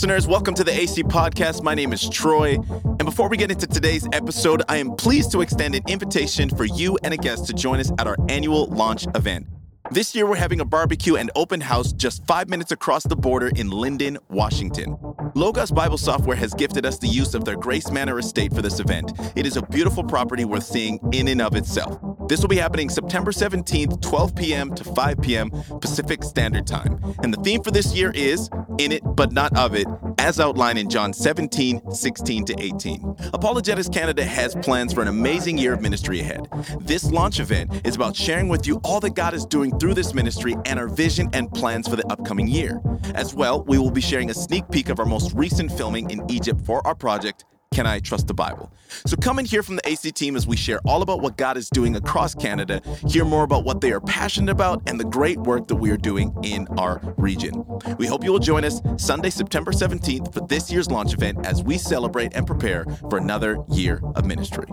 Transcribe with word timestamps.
Listeners, 0.00 0.26
welcome 0.26 0.54
to 0.54 0.64
the 0.64 0.72
AC 0.72 1.02
Podcast. 1.02 1.62
My 1.62 1.74
name 1.74 1.92
is 1.92 2.08
Troy. 2.08 2.54
And 2.54 3.04
before 3.04 3.28
we 3.28 3.36
get 3.36 3.50
into 3.50 3.66
today's 3.66 4.08
episode, 4.14 4.62
I 4.66 4.78
am 4.78 4.96
pleased 4.96 5.30
to 5.32 5.42
extend 5.42 5.74
an 5.74 5.82
invitation 5.88 6.48
for 6.48 6.64
you 6.64 6.98
and 7.04 7.12
a 7.12 7.18
guest 7.18 7.44
to 7.48 7.52
join 7.52 7.80
us 7.80 7.92
at 7.98 8.06
our 8.06 8.16
annual 8.30 8.64
launch 8.68 9.06
event. 9.14 9.46
This 9.90 10.14
year, 10.14 10.26
we're 10.26 10.36
having 10.36 10.60
a 10.60 10.64
barbecue 10.64 11.16
and 11.16 11.30
open 11.34 11.60
house 11.60 11.92
just 11.92 12.26
five 12.26 12.48
minutes 12.48 12.72
across 12.72 13.02
the 13.02 13.14
border 13.14 13.48
in 13.48 13.68
Lynden, 13.68 14.16
Washington. 14.30 14.96
Logos 15.34 15.70
Bible 15.70 15.98
Software 15.98 16.36
has 16.36 16.54
gifted 16.54 16.86
us 16.86 16.96
the 16.96 17.06
use 17.06 17.34
of 17.34 17.44
their 17.44 17.56
Grace 17.56 17.90
Manor 17.90 18.18
estate 18.18 18.54
for 18.54 18.62
this 18.62 18.80
event. 18.80 19.12
It 19.36 19.44
is 19.44 19.58
a 19.58 19.62
beautiful 19.66 20.02
property 20.02 20.46
worth 20.46 20.64
seeing 20.64 20.98
in 21.12 21.28
and 21.28 21.42
of 21.42 21.54
itself. 21.56 21.98
This 22.30 22.42
will 22.42 22.48
be 22.48 22.58
happening 22.58 22.88
September 22.88 23.32
17th, 23.32 24.02
12 24.02 24.36
p.m. 24.36 24.72
to 24.76 24.84
5 24.84 25.20
p.m. 25.20 25.50
Pacific 25.80 26.22
Standard 26.22 26.64
Time. 26.64 27.00
And 27.24 27.34
the 27.34 27.42
theme 27.42 27.60
for 27.60 27.72
this 27.72 27.92
year 27.92 28.12
is 28.14 28.48
In 28.78 28.92
It 28.92 29.02
But 29.04 29.32
Not 29.32 29.58
Of 29.58 29.74
It, 29.74 29.88
as 30.16 30.38
outlined 30.38 30.78
in 30.78 30.88
John 30.88 31.12
17, 31.12 31.90
16 31.90 32.44
to 32.44 32.54
18. 32.56 33.16
Apologetics 33.34 33.88
Canada 33.88 34.24
has 34.24 34.54
plans 34.54 34.92
for 34.92 35.02
an 35.02 35.08
amazing 35.08 35.58
year 35.58 35.72
of 35.72 35.80
ministry 35.80 36.20
ahead. 36.20 36.48
This 36.78 37.10
launch 37.10 37.40
event 37.40 37.84
is 37.84 37.96
about 37.96 38.14
sharing 38.14 38.48
with 38.48 38.64
you 38.64 38.76
all 38.84 39.00
that 39.00 39.16
God 39.16 39.34
is 39.34 39.44
doing 39.44 39.76
through 39.80 39.94
this 39.94 40.14
ministry 40.14 40.54
and 40.66 40.78
our 40.78 40.86
vision 40.86 41.30
and 41.32 41.52
plans 41.52 41.88
for 41.88 41.96
the 41.96 42.06
upcoming 42.12 42.46
year. 42.46 42.80
As 43.16 43.34
well, 43.34 43.64
we 43.64 43.76
will 43.76 43.90
be 43.90 44.00
sharing 44.00 44.30
a 44.30 44.34
sneak 44.34 44.70
peek 44.70 44.88
of 44.88 45.00
our 45.00 45.04
most 45.04 45.32
recent 45.34 45.72
filming 45.72 46.08
in 46.10 46.30
Egypt 46.30 46.60
for 46.60 46.86
our 46.86 46.94
project, 46.94 47.44
can 47.72 47.86
I 47.86 48.00
Trust 48.00 48.26
the 48.26 48.34
Bible? 48.34 48.70
So 49.06 49.16
come 49.16 49.38
and 49.38 49.46
hear 49.46 49.62
from 49.62 49.76
the 49.76 49.88
AC 49.88 50.10
team 50.12 50.36
as 50.36 50.46
we 50.46 50.56
share 50.56 50.80
all 50.84 51.02
about 51.02 51.20
what 51.20 51.36
God 51.36 51.56
is 51.56 51.70
doing 51.70 51.96
across 51.96 52.34
Canada, 52.34 52.82
hear 53.06 53.24
more 53.24 53.44
about 53.44 53.64
what 53.64 53.80
they 53.80 53.92
are 53.92 54.00
passionate 54.00 54.50
about, 54.50 54.82
and 54.86 54.98
the 54.98 55.04
great 55.04 55.38
work 55.38 55.68
that 55.68 55.76
we 55.76 55.90
are 55.90 55.96
doing 55.96 56.36
in 56.42 56.66
our 56.78 57.00
region. 57.16 57.64
We 57.96 58.06
hope 58.06 58.24
you 58.24 58.32
will 58.32 58.38
join 58.38 58.64
us 58.64 58.82
Sunday, 58.96 59.30
September 59.30 59.70
17th 59.70 60.34
for 60.34 60.40
this 60.40 60.70
year's 60.70 60.90
launch 60.90 61.14
event 61.14 61.46
as 61.46 61.62
we 61.62 61.78
celebrate 61.78 62.34
and 62.34 62.46
prepare 62.46 62.84
for 63.08 63.18
another 63.18 63.58
year 63.70 64.02
of 64.14 64.26
ministry. 64.26 64.66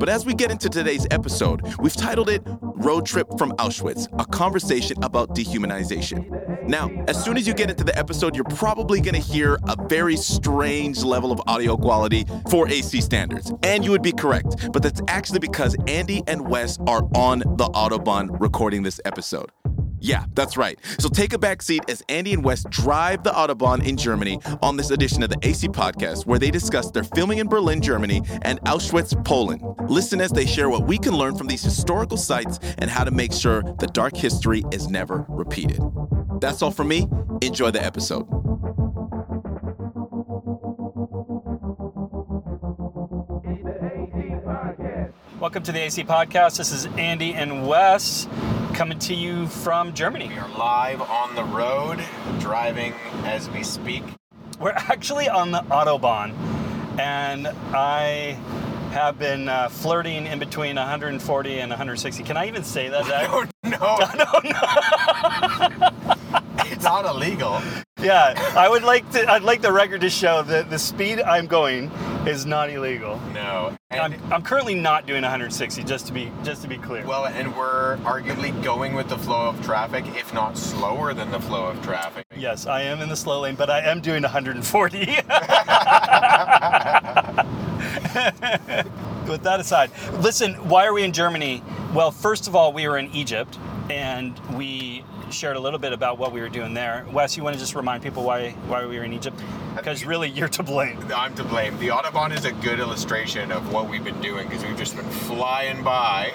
But 0.00 0.08
as 0.08 0.24
we 0.24 0.32
get 0.32 0.50
into 0.50 0.70
today's 0.70 1.06
episode, 1.10 1.60
we've 1.78 1.94
titled 1.94 2.30
it 2.30 2.40
Road 2.62 3.04
Trip 3.04 3.28
from 3.36 3.52
Auschwitz, 3.58 4.08
a 4.18 4.24
conversation 4.24 4.96
about 5.04 5.36
dehumanization. 5.36 6.66
Now, 6.66 6.90
as 7.06 7.22
soon 7.22 7.36
as 7.36 7.46
you 7.46 7.52
get 7.52 7.68
into 7.68 7.84
the 7.84 7.96
episode, 7.98 8.34
you're 8.34 8.44
probably 8.44 9.02
going 9.02 9.14
to 9.14 9.20
hear 9.20 9.58
a 9.68 9.76
very 9.88 10.16
strange 10.16 11.02
level 11.02 11.32
of 11.32 11.42
audio 11.46 11.76
quality 11.76 12.24
for 12.48 12.66
AC 12.66 13.02
standards. 13.02 13.52
And 13.62 13.84
you 13.84 13.90
would 13.90 14.00
be 14.00 14.12
correct, 14.12 14.72
but 14.72 14.82
that's 14.82 15.02
actually 15.06 15.40
because 15.40 15.76
Andy 15.86 16.22
and 16.26 16.48
Wes 16.48 16.78
are 16.86 17.02
on 17.14 17.40
the 17.40 17.68
Autobahn 17.74 18.40
recording 18.40 18.82
this 18.82 19.02
episode. 19.04 19.52
Yeah, 20.02 20.24
that's 20.34 20.56
right. 20.56 20.78
So 20.98 21.10
take 21.10 21.34
a 21.34 21.38
back 21.38 21.60
seat 21.60 21.84
as 21.88 22.02
Andy 22.08 22.32
and 22.32 22.42
Wes 22.42 22.64
drive 22.70 23.22
the 23.22 23.30
Autobahn 23.30 23.86
in 23.86 23.98
Germany 23.98 24.40
on 24.62 24.78
this 24.78 24.90
edition 24.90 25.22
of 25.22 25.28
the 25.28 25.38
AC 25.42 25.68
podcast, 25.68 26.24
where 26.24 26.38
they 26.38 26.50
discuss 26.50 26.90
their 26.90 27.04
filming 27.04 27.38
in 27.38 27.48
Berlin, 27.48 27.82
Germany, 27.82 28.22
and 28.42 28.60
Auschwitz, 28.62 29.14
Poland. 29.26 29.62
Listen 29.90 30.20
as 30.22 30.30
they 30.30 30.46
share 30.46 30.70
what 30.70 30.86
we 30.86 30.96
can 30.96 31.12
learn 31.14 31.36
from 31.36 31.48
these 31.48 31.62
historical 31.62 32.16
sites 32.16 32.58
and 32.78 32.90
how 32.90 33.04
to 33.04 33.10
make 33.10 33.32
sure 33.32 33.62
the 33.78 33.88
dark 33.88 34.16
history 34.16 34.64
is 34.72 34.88
never 34.88 35.26
repeated. 35.28 35.80
That's 36.40 36.62
all 36.62 36.70
from 36.70 36.88
me. 36.88 37.06
Enjoy 37.42 37.70
the 37.70 37.84
episode. 37.84 38.26
Welcome 45.38 45.62
to 45.64 45.72
the 45.72 45.80
AC 45.80 46.04
Podcast. 46.04 46.56
This 46.56 46.72
is 46.72 46.86
Andy 46.96 47.34
and 47.34 47.66
Wes 47.66 48.26
coming 48.74 48.98
to 49.00 49.14
you 49.14 49.46
from 49.46 49.92
Germany. 49.94 50.28
We 50.28 50.36
are 50.38 50.48
live 50.56 51.00
on 51.02 51.34
the 51.34 51.44
road, 51.44 52.04
driving 52.38 52.94
as 53.24 53.50
we 53.50 53.62
speak. 53.62 54.02
We're 54.58 54.70
actually 54.70 55.28
on 55.28 55.50
the 55.50 55.60
Autobahn, 55.60 56.34
and 56.98 57.48
I 57.74 58.38
have 58.92 59.18
been 59.18 59.48
uh, 59.48 59.68
flirting 59.68 60.26
in 60.26 60.38
between 60.38 60.76
140 60.76 61.60
and 61.60 61.70
160. 61.70 62.22
Can 62.24 62.36
I 62.36 62.48
even 62.48 62.64
say 62.64 62.88
that? 62.88 63.04
Oh 63.30 63.46
no! 63.64 63.70
no, 67.02 67.12
no. 67.12 67.18
It's 67.18 67.22
not 67.22 67.60
illegal. 67.60 67.60
Yeah, 68.00 68.34
I 68.56 68.68
would 68.68 68.82
like 68.82 69.10
to. 69.12 69.30
I'd 69.30 69.42
like 69.42 69.60
the 69.60 69.72
record 69.72 70.00
to 70.00 70.10
show 70.10 70.42
that 70.44 70.70
the 70.70 70.78
speed 70.78 71.20
I'm 71.20 71.46
going 71.46 71.90
is 72.26 72.46
not 72.46 72.70
illegal. 72.70 73.20
No. 73.34 73.76
I'm, 73.90 74.12
And 74.12 74.32
I'm 74.32 74.42
currently 74.42 74.74
not 74.74 75.06
doing 75.06 75.22
160. 75.22 75.84
Just 75.84 76.06
to 76.06 76.12
be 76.12 76.32
just 76.42 76.62
to 76.62 76.68
be 76.68 76.78
clear. 76.78 77.04
well, 77.06 77.26
and 77.26 77.54
we're 77.56 77.96
arguably 77.98 78.52
going 78.62 78.94
with 78.94 79.08
the 79.08 79.18
flow 79.18 79.48
of 79.48 79.62
traffic, 79.64 80.04
if 80.16 80.32
not 80.32 80.56
slower 80.56 81.12
than 81.12 81.30
the 81.30 81.40
flow 81.40 81.66
of 81.66 81.82
traffic. 81.82 82.24
yes, 82.36 82.66
I 82.66 82.82
am 82.82 83.00
in 83.02 83.08
the 83.10 83.16
slow 83.16 83.40
lane, 83.40 83.54
but 83.56 83.68
I 83.68 83.80
am 83.80 84.00
doing 84.00 84.22
140. 84.22 84.98
With 89.28 89.42
that 89.44 89.60
aside, 89.60 89.90
listen, 90.14 90.54
why 90.68 90.86
are 90.86 90.92
we 90.92 91.02
in 91.04 91.12
Germany? 91.12 91.62
Well, 91.94 92.10
first 92.10 92.48
of 92.48 92.56
all, 92.56 92.72
we 92.72 92.88
were 92.88 92.98
in 92.98 93.10
Egypt 93.14 93.58
and 93.88 94.36
we 94.56 95.04
shared 95.30 95.56
a 95.56 95.60
little 95.60 95.78
bit 95.78 95.92
about 95.92 96.18
what 96.18 96.32
we 96.32 96.40
were 96.40 96.48
doing 96.48 96.74
there. 96.74 97.06
Wes, 97.12 97.36
you 97.36 97.42
want 97.42 97.54
to 97.54 97.60
just 97.60 97.74
remind 97.74 98.02
people 98.02 98.24
why 98.24 98.50
why 98.66 98.84
we 98.86 98.98
were 98.98 99.04
in 99.04 99.12
Egypt? 99.12 99.40
Because 99.76 100.04
really, 100.04 100.28
you're 100.28 100.48
to 100.48 100.62
blame. 100.62 100.98
I'm 101.14 101.34
to 101.36 101.44
blame. 101.44 101.78
The 101.78 101.88
Autobahn 101.88 102.36
is 102.36 102.44
a 102.44 102.52
good 102.52 102.80
illustration 102.80 103.52
of 103.52 103.72
what 103.72 103.88
we've 103.88 104.04
been 104.04 104.20
doing 104.20 104.48
because 104.48 104.64
we've 104.64 104.76
just 104.76 104.96
been 104.96 105.08
flying 105.10 105.82
by 105.82 106.32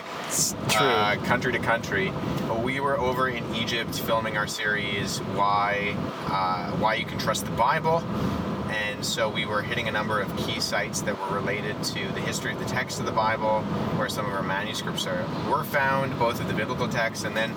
true. 0.69 0.88
uh, 0.88 1.16
country 1.25 1.51
to 1.51 1.59
country. 1.59 2.11
But 2.47 2.61
we 2.63 2.79
were 2.79 2.97
over 3.00 3.28
in 3.28 3.44
Egypt 3.56 4.00
filming 4.00 4.38
our 4.38 4.47
series 4.47 5.19
"Why 5.35 5.95
uh, 6.27 6.72
Why 6.77 6.95
You 6.95 7.06
Can 7.06 7.19
Trust 7.19 7.45
the 7.45 7.51
Bible," 7.51 8.03
and 8.95 9.06
so 9.06 9.28
we 9.28 9.45
were 9.45 9.61
hitting 9.61 9.89
a 9.89 9.91
number 9.91 10.22
of 10.22 10.33
key 10.38 10.61
sites 10.61 11.01
that 11.01 11.19
were 11.19 11.35
related 11.35 11.83
to 11.83 12.07
the 12.13 12.22
history 12.22 12.53
of 12.53 12.59
the 12.59 12.66
text 12.66 12.97
of 13.01 13.06
the 13.06 13.11
Bible, 13.11 13.61
where 13.97 14.07
some 14.07 14.25
of 14.25 14.31
our 14.31 14.41
manuscripts 14.41 15.06
are 15.06 15.28
were 15.50 15.66
found, 15.66 16.17
both 16.17 16.39
of 16.39 16.47
the 16.47 16.53
biblical 16.53 16.88
texts 16.88 17.25
and 17.25 17.35
then 17.35 17.53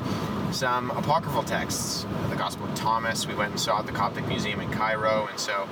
some 0.53 0.91
apocryphal 0.91 1.44
texts. 1.44 2.04
The 2.28 2.37
Gospel 2.37 2.66
of 2.66 2.75
Thomas. 2.75 3.26
We 3.26 3.37
went 3.37 3.53
and 3.53 3.60
saw 3.60 3.78
at 3.78 3.87
the 3.87 3.93
Coptic 3.93 4.26
Museum 4.26 4.60
in 4.60 4.71
Cairo, 4.72 5.28
and 5.31 5.38
so 5.38 5.69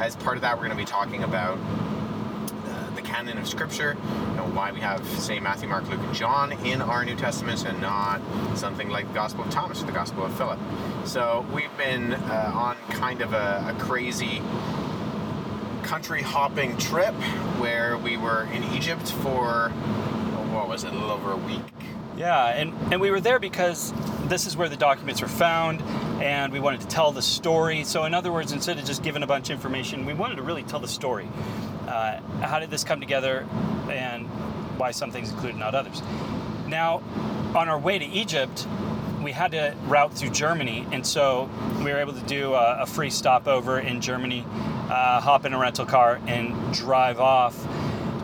as 0.00 0.16
part 0.16 0.36
of 0.36 0.40
that, 0.40 0.56
we're 0.56 0.64
going 0.64 0.70
to 0.70 0.82
be 0.82 0.86
talking 0.86 1.22
about 1.22 1.58
uh, 1.58 2.90
the 2.94 3.02
canon 3.02 3.36
of 3.36 3.46
Scripture, 3.46 3.98
know, 4.40 4.50
why 4.54 4.72
we 4.72 4.80
have, 4.80 5.06
say, 5.18 5.38
Matthew, 5.40 5.68
Mark, 5.68 5.88
Luke, 5.88 6.00
and 6.00 6.14
John 6.14 6.52
in 6.64 6.80
our 6.80 7.04
New 7.04 7.16
Testaments 7.16 7.64
and 7.64 7.80
not 7.80 8.20
something 8.54 8.88
like 8.88 9.06
the 9.08 9.14
Gospel 9.14 9.44
of 9.44 9.50
Thomas 9.50 9.82
or 9.82 9.86
the 9.86 9.92
Gospel 9.92 10.24
of 10.24 10.34
Philip. 10.36 10.58
So 11.04 11.46
we've 11.52 11.76
been 11.76 12.14
uh, 12.14 12.52
on 12.54 12.76
kind 12.90 13.20
of 13.20 13.32
a, 13.32 13.74
a 13.76 13.80
crazy 13.80 14.42
country 15.90 16.22
hopping 16.22 16.76
trip 16.76 17.12
where 17.58 17.98
we 17.98 18.16
were 18.16 18.44
in 18.52 18.62
Egypt 18.74 19.10
for, 19.10 19.70
what 20.52 20.68
was 20.68 20.84
it, 20.84 20.92
a 20.92 20.94
little 20.94 21.10
over 21.10 21.32
a 21.32 21.36
week. 21.36 21.64
Yeah, 22.16 22.46
and, 22.46 22.72
and 22.92 23.00
we 23.00 23.10
were 23.10 23.20
there 23.20 23.40
because 23.40 23.92
this 24.28 24.46
is 24.46 24.56
where 24.56 24.68
the 24.68 24.76
documents 24.76 25.20
were 25.20 25.26
found, 25.26 25.82
and 26.22 26.52
we 26.52 26.60
wanted 26.60 26.80
to 26.82 26.86
tell 26.86 27.10
the 27.10 27.20
story. 27.20 27.82
So, 27.82 28.04
in 28.04 28.14
other 28.14 28.30
words, 28.30 28.52
instead 28.52 28.78
of 28.78 28.84
just 28.84 29.02
giving 29.02 29.24
a 29.24 29.26
bunch 29.26 29.50
of 29.50 29.54
information, 29.54 30.06
we 30.06 30.14
wanted 30.14 30.36
to 30.36 30.42
really 30.42 30.62
tell 30.62 30.78
the 30.78 30.86
story. 30.86 31.26
Uh, 31.88 32.20
how 32.40 32.60
did 32.60 32.70
this 32.70 32.84
come 32.84 33.00
together, 33.00 33.44
and 33.90 34.28
why 34.78 34.92
some 34.92 35.10
things 35.10 35.30
included, 35.30 35.58
not 35.58 35.74
others? 35.74 36.02
Now, 36.68 37.02
on 37.56 37.68
our 37.68 37.80
way 37.80 37.98
to 37.98 38.06
Egypt, 38.06 38.64
we 39.22 39.32
had 39.32 39.52
to 39.52 39.74
route 39.86 40.12
through 40.14 40.30
Germany, 40.30 40.86
and 40.92 41.06
so 41.06 41.48
we 41.78 41.84
were 41.84 41.98
able 41.98 42.12
to 42.12 42.26
do 42.26 42.54
a, 42.54 42.82
a 42.82 42.86
free 42.86 43.10
stopover 43.10 43.78
in 43.78 44.00
Germany, 44.00 44.44
uh, 44.88 45.20
hop 45.20 45.44
in 45.44 45.52
a 45.52 45.58
rental 45.58 45.86
car, 45.86 46.20
and 46.26 46.74
drive 46.74 47.20
off 47.20 47.56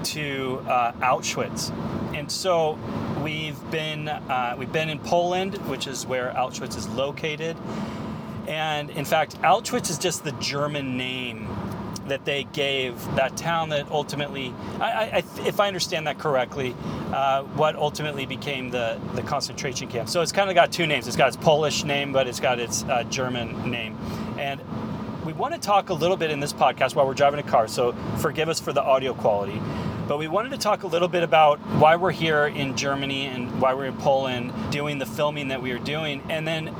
to 0.04 0.62
uh, 0.68 0.92
Auschwitz. 0.92 1.70
And 2.14 2.30
so 2.30 2.78
we've 3.22 3.58
been 3.70 4.08
uh, 4.08 4.54
we've 4.58 4.72
been 4.72 4.88
in 4.88 4.98
Poland, 5.00 5.56
which 5.68 5.86
is 5.86 6.06
where 6.06 6.30
Auschwitz 6.30 6.76
is 6.76 6.88
located. 6.88 7.56
And 8.46 8.90
in 8.90 9.04
fact, 9.04 9.40
Auschwitz 9.42 9.90
is 9.90 9.98
just 9.98 10.24
the 10.24 10.32
German 10.32 10.96
name 10.96 11.48
that 12.08 12.24
they 12.24 12.44
gave 12.52 13.02
that 13.16 13.36
town 13.36 13.68
that 13.70 13.90
ultimately, 13.90 14.54
I, 14.80 14.84
I, 14.86 15.24
if 15.46 15.60
I 15.60 15.66
understand 15.66 16.06
that 16.06 16.18
correctly, 16.18 16.74
uh, 17.12 17.42
what 17.42 17.76
ultimately 17.76 18.26
became 18.26 18.70
the, 18.70 19.00
the 19.14 19.22
concentration 19.22 19.88
camp. 19.88 20.08
So 20.08 20.22
it's 20.22 20.32
kind 20.32 20.48
of 20.50 20.54
got 20.54 20.72
two 20.72 20.86
names. 20.86 21.06
It's 21.06 21.16
got 21.16 21.28
its 21.28 21.36
Polish 21.36 21.84
name, 21.84 22.12
but 22.12 22.26
it's 22.26 22.40
got 22.40 22.58
its 22.58 22.84
uh, 22.84 23.04
German 23.04 23.70
name. 23.70 23.96
And 24.38 24.60
we 25.24 25.32
want 25.32 25.54
to 25.54 25.60
talk 25.60 25.88
a 25.90 25.94
little 25.94 26.16
bit 26.16 26.30
in 26.30 26.40
this 26.40 26.52
podcast 26.52 26.94
while 26.94 27.06
we're 27.06 27.14
driving 27.14 27.40
a 27.40 27.42
car, 27.42 27.66
so 27.66 27.92
forgive 28.18 28.48
us 28.48 28.60
for 28.60 28.72
the 28.72 28.82
audio 28.82 29.12
quality. 29.12 29.60
But 30.06 30.18
we 30.18 30.28
wanted 30.28 30.50
to 30.50 30.58
talk 30.58 30.84
a 30.84 30.86
little 30.86 31.08
bit 31.08 31.24
about 31.24 31.58
why 31.80 31.96
we're 31.96 32.12
here 32.12 32.46
in 32.46 32.76
Germany 32.76 33.26
and 33.26 33.60
why 33.60 33.74
we're 33.74 33.86
in 33.86 33.96
Poland 33.96 34.52
doing 34.70 34.98
the 34.98 35.06
filming 35.06 35.48
that 35.48 35.60
we 35.60 35.72
are 35.72 35.80
doing. 35.80 36.22
And 36.28 36.46
then 36.46 36.72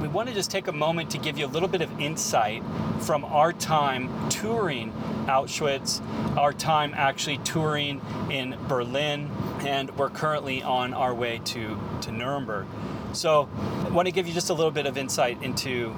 we 0.00 0.08
want 0.08 0.28
to 0.28 0.34
just 0.34 0.50
take 0.50 0.66
a 0.68 0.72
moment 0.72 1.10
to 1.10 1.18
give 1.18 1.38
you 1.38 1.46
a 1.46 1.48
little 1.48 1.68
bit 1.68 1.82
of 1.82 2.00
insight 2.00 2.62
from 3.00 3.24
our 3.24 3.52
time 3.52 4.08
touring 4.30 4.92
Auschwitz, 5.26 6.00
our 6.36 6.52
time 6.52 6.94
actually 6.96 7.38
touring 7.38 8.00
in 8.30 8.56
Berlin, 8.66 9.30
and 9.60 9.96
we're 9.98 10.10
currently 10.10 10.62
on 10.62 10.94
our 10.94 11.14
way 11.14 11.40
to, 11.44 11.78
to 12.02 12.12
Nuremberg. 12.12 12.66
So 13.12 13.48
I 13.84 13.90
want 13.90 14.06
to 14.06 14.12
give 14.12 14.26
you 14.26 14.32
just 14.32 14.50
a 14.50 14.54
little 14.54 14.70
bit 14.70 14.86
of 14.86 14.96
insight 14.96 15.42
into 15.42 15.90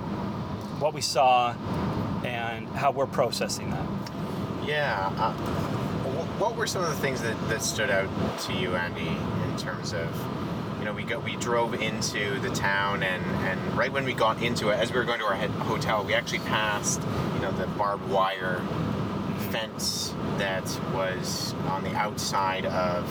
what 0.80 0.94
we 0.94 1.00
saw, 1.00 1.54
and 2.24 2.68
how 2.68 2.90
we're 2.90 3.06
processing 3.06 3.70
that. 3.70 3.86
Yeah. 4.66 5.12
Uh, 5.16 5.32
what 6.38 6.56
were 6.56 6.66
some 6.66 6.82
of 6.82 6.88
the 6.88 6.96
things 6.96 7.22
that, 7.22 7.36
that 7.48 7.62
stood 7.62 7.90
out 7.90 8.08
to 8.40 8.52
you, 8.52 8.74
Andy, 8.74 9.06
in 9.06 9.58
terms 9.58 9.92
of, 9.92 10.08
know, 10.92 11.20
we 11.22 11.32
we 11.32 11.36
drove 11.36 11.74
into 11.74 12.38
the 12.40 12.50
town, 12.50 13.02
and 13.02 13.24
and 13.46 13.76
right 13.76 13.92
when 13.92 14.04
we 14.04 14.12
got 14.12 14.42
into 14.42 14.68
it, 14.68 14.78
as 14.78 14.92
we 14.92 14.98
were 14.98 15.04
going 15.04 15.18
to 15.18 15.24
our 15.24 15.34
hotel, 15.34 16.04
we 16.04 16.14
actually 16.14 16.40
passed, 16.40 17.00
you 17.34 17.40
know, 17.40 17.52
the 17.52 17.66
barbed 17.78 18.08
wire 18.08 18.62
fence 19.50 20.14
that 20.38 20.64
was 20.94 21.54
on 21.68 21.84
the 21.84 21.94
outside 21.94 22.64
of 22.66 23.04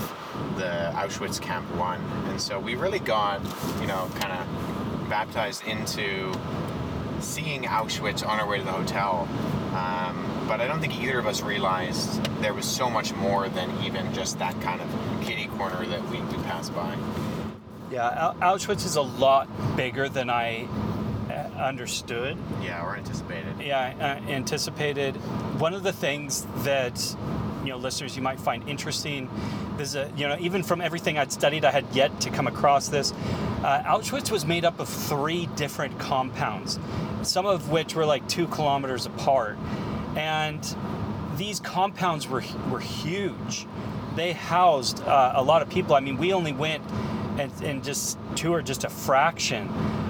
the 0.58 0.92
Auschwitz 0.96 1.40
Camp 1.42 1.70
One, 1.76 2.02
and 2.28 2.40
so 2.40 2.60
we 2.60 2.76
really 2.76 3.00
got, 3.00 3.42
you 3.80 3.88
know, 3.88 4.10
kind 4.20 4.34
of 4.34 5.10
baptized 5.10 5.66
into 5.68 6.34
seeing 7.20 7.64
Auschwitz 7.64 8.28
on 8.28 8.40
our 8.40 8.48
way 8.48 8.58
to 8.58 8.64
the 8.64 8.72
hotel. 8.72 9.28
Um, 9.76 10.28
but 10.48 10.60
I 10.60 10.68
don't 10.68 10.82
think 10.82 11.00
either 11.00 11.20
of 11.20 11.28
us 11.28 11.42
realized 11.42 12.24
there 12.42 12.54
was 12.54 12.66
so 12.66 12.90
much 12.90 13.14
more 13.14 13.48
than 13.48 13.70
even 13.84 14.12
just 14.14 14.40
that 14.40 14.60
kind 14.62 14.82
of 14.82 14.90
kitty 15.22 15.48
corner 15.48 15.86
that 15.86 16.04
we, 16.10 16.20
we 16.20 16.44
passed 16.44 16.74
by. 16.76 16.98
Yeah, 17.92 18.34
Auschwitz 18.40 18.86
is 18.86 18.96
a 18.96 19.02
lot 19.02 19.50
bigger 19.76 20.08
than 20.08 20.30
I 20.30 20.66
uh, 21.30 21.34
understood. 21.62 22.38
Yeah, 22.62 22.86
or 22.86 22.96
anticipated. 22.96 23.56
Yeah, 23.60 23.94
uh, 24.00 24.32
anticipated. 24.32 25.16
One 25.60 25.74
of 25.74 25.84
the 25.84 25.92
things 25.92 26.48
that 26.64 27.16
you 27.64 27.70
know, 27.70 27.78
listeners, 27.78 28.16
you 28.16 28.22
might 28.22 28.40
find 28.40 28.68
interesting. 28.68 29.30
Is 29.78 29.96
a, 29.96 30.12
you 30.16 30.28
know, 30.28 30.38
even 30.40 30.64
from 30.64 30.80
everything 30.80 31.18
I'd 31.18 31.32
studied, 31.32 31.66
I 31.66 31.72
had 31.72 31.86
yet 31.94 32.22
to 32.22 32.30
come 32.30 32.48
across 32.48 32.88
this. 32.88 33.12
Uh, 33.64 33.84
Auschwitz 33.84 34.32
was 34.32 34.46
made 34.46 34.64
up 34.64 34.80
of 34.80 34.88
three 34.88 35.48
different 35.56 36.00
compounds, 36.00 36.80
some 37.24 37.46
of 37.46 37.72
which 37.72 37.96
were 37.96 38.06
like 38.06 38.28
two 38.28 38.48
kilometers 38.48 39.06
apart, 39.06 39.58
and 40.16 40.76
these 41.36 41.60
compounds 41.60 42.28
were 42.28 42.44
were 42.70 42.80
huge. 42.80 43.68
They 44.16 44.34
housed 44.34 45.02
uh, 45.04 45.34
a 45.36 45.44
lot 45.44 45.62
of 45.62 45.70
people. 45.70 45.96
I 45.96 46.00
mean, 46.00 46.18
we 46.18 46.34
only 46.34 46.52
went 46.52 46.84
and, 47.38 47.52
and 47.64 47.84
just 47.84 48.18
are 48.46 48.62
just 48.62 48.84
a 48.84 48.90
fraction 48.90 49.70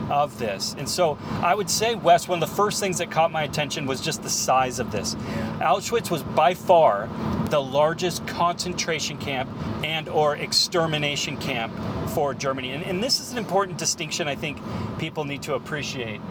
of 0.10 0.38
this. 0.38 0.76
And 0.78 0.88
so 0.88 1.18
I 1.42 1.56
would 1.56 1.70
say, 1.70 1.96
Wes, 1.96 2.28
one 2.28 2.42
of 2.42 2.50
the 2.50 2.56
first 2.56 2.80
things 2.80 2.98
that 2.98 3.10
caught 3.10 3.32
my 3.32 3.44
attention 3.44 3.86
was 3.86 4.02
just 4.02 4.24
the 4.24 4.30
size 4.30 4.80
of 4.80 4.92
this. 4.92 5.16
Auschwitz 5.60 6.12
was 6.12 6.24
by 6.24 6.54
far 6.54 7.10
the 7.50 7.62
largest 7.62 8.26
concentration 8.28 9.18
camp 9.18 9.50
and 9.84 10.10
or 10.10 10.36
extermination 10.36 11.38
camp 11.38 11.74
for 12.10 12.34
Germany. 12.34 12.72
And, 12.72 12.84
and 12.84 13.04
this 13.04 13.20
is 13.20 13.32
an 13.32 13.38
important 13.38 13.78
distinction 13.78 14.28
I 14.28 14.36
think 14.36 14.58
people 15.00 15.24
need 15.24 15.44
to 15.44 15.56
appreciate 15.56 16.22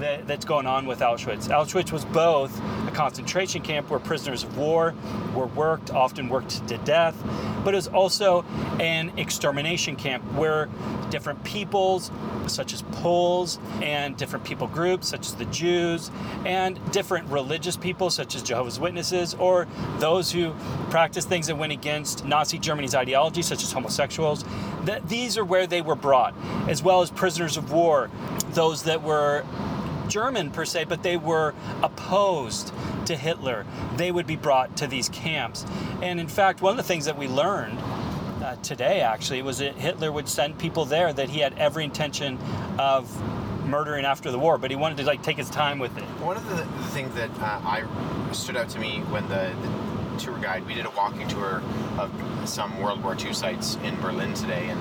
that, 0.00 0.26
that's 0.26 0.44
going 0.44 0.66
on 0.66 0.86
with 0.86 1.00
Auschwitz. 1.00 1.48
Auschwitz 1.48 1.92
was 1.92 2.04
both 2.06 2.58
a 2.86 2.90
concentration 2.92 3.62
camp 3.62 3.90
where 3.90 4.00
prisoners 4.00 4.44
of 4.44 4.56
war 4.56 4.94
were 5.34 5.46
worked, 5.46 5.90
often 5.90 6.28
worked 6.28 6.66
to 6.68 6.78
death, 6.78 7.16
but 7.64 7.74
it 7.74 7.76
was 7.76 7.88
also 7.88 8.44
an 8.80 9.12
extermination 9.18 9.96
camp 9.96 10.22
where 10.34 10.68
different 11.10 11.42
peoples, 11.44 12.10
such 12.46 12.72
as 12.72 12.82
Poles, 12.82 13.58
and 13.82 14.16
different 14.16 14.44
people 14.44 14.66
groups, 14.66 15.08
such 15.08 15.26
as 15.26 15.34
the 15.34 15.44
Jews, 15.46 16.10
and 16.44 16.78
different 16.92 17.28
religious 17.28 17.76
people, 17.76 18.10
such 18.10 18.34
as 18.34 18.42
Jehovah's 18.42 18.78
Witnesses, 18.80 19.34
or 19.34 19.66
those 19.98 20.32
who 20.32 20.54
practiced 20.90 21.28
things 21.28 21.46
that 21.46 21.56
went 21.56 21.72
against 21.72 22.24
Nazi 22.24 22.58
Germany's 22.58 22.94
ideology, 22.94 23.42
such 23.42 23.62
as 23.62 23.72
homosexuals, 23.72 24.44
that 24.84 25.08
these 25.08 25.36
are 25.36 25.44
where 25.44 25.66
they 25.66 25.82
were 25.82 25.96
brought, 25.96 26.34
as 26.68 26.82
well 26.82 27.02
as 27.02 27.10
prisoners 27.10 27.56
of 27.56 27.72
war, 27.72 28.10
those 28.52 28.82
that 28.84 29.02
were 29.02 29.44
German 30.08 30.50
per 30.50 30.64
se, 30.64 30.84
but 30.84 31.02
they 31.02 31.16
were 31.16 31.54
opposed 31.82 32.72
to 33.06 33.16
Hitler. 33.16 33.66
They 33.96 34.10
would 34.10 34.26
be 34.26 34.36
brought 34.36 34.76
to 34.78 34.86
these 34.86 35.08
camps. 35.08 35.64
And 36.02 36.20
in 36.20 36.28
fact, 36.28 36.60
one 36.62 36.72
of 36.72 36.76
the 36.76 36.82
things 36.82 37.04
that 37.06 37.18
we 37.18 37.28
learned 37.28 37.78
uh, 38.42 38.56
today 38.62 39.00
actually 39.00 39.42
was 39.42 39.58
that 39.58 39.74
Hitler 39.74 40.12
would 40.12 40.28
send 40.28 40.58
people 40.58 40.84
there 40.84 41.12
that 41.12 41.28
he 41.28 41.40
had 41.40 41.58
every 41.58 41.84
intention 41.84 42.38
of 42.78 43.10
murdering 43.66 44.04
after 44.04 44.30
the 44.30 44.38
war, 44.38 44.58
but 44.58 44.70
he 44.70 44.76
wanted 44.76 44.96
to 44.98 45.04
like 45.04 45.22
take 45.22 45.36
his 45.36 45.50
time 45.50 45.78
with 45.78 45.96
it. 45.96 46.04
One 46.20 46.36
of 46.36 46.48
the, 46.48 46.56
the 46.56 46.88
things 46.90 47.14
that 47.14 47.30
uh, 47.40 47.60
I 47.62 47.84
stood 48.32 48.56
out 48.56 48.68
to 48.70 48.78
me 48.78 49.00
when 49.10 49.28
the, 49.28 49.52
the 49.62 50.18
tour 50.18 50.38
guide, 50.38 50.66
we 50.66 50.74
did 50.74 50.86
a 50.86 50.90
walking 50.90 51.28
tour 51.28 51.62
of 51.98 52.10
some 52.44 52.80
World 52.80 53.02
War 53.02 53.16
II 53.18 53.32
sites 53.32 53.76
in 53.84 53.94
Berlin 54.00 54.34
today, 54.34 54.68
and 54.68 54.80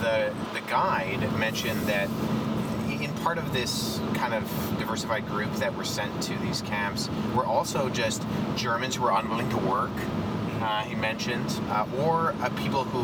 the 0.00 0.32
the 0.54 0.60
guide 0.68 1.20
mentioned 1.38 1.80
that 1.82 2.08
part 3.28 3.36
of 3.36 3.52
this 3.52 4.00
kind 4.14 4.32
of 4.32 4.42
diversified 4.78 5.26
group 5.26 5.52
that 5.56 5.76
were 5.76 5.84
sent 5.84 6.22
to 6.22 6.34
these 6.38 6.62
camps 6.62 7.10
were 7.34 7.44
also 7.44 7.90
just 7.90 8.22
Germans 8.56 8.94
who 8.94 9.02
were 9.02 9.10
unwilling 9.10 9.50
to 9.50 9.58
work. 9.58 9.90
Uh, 10.62 10.82
he 10.84 10.94
mentioned, 10.94 11.60
uh, 11.68 11.84
or 11.98 12.34
uh, 12.40 12.48
people 12.56 12.84
who 12.84 13.02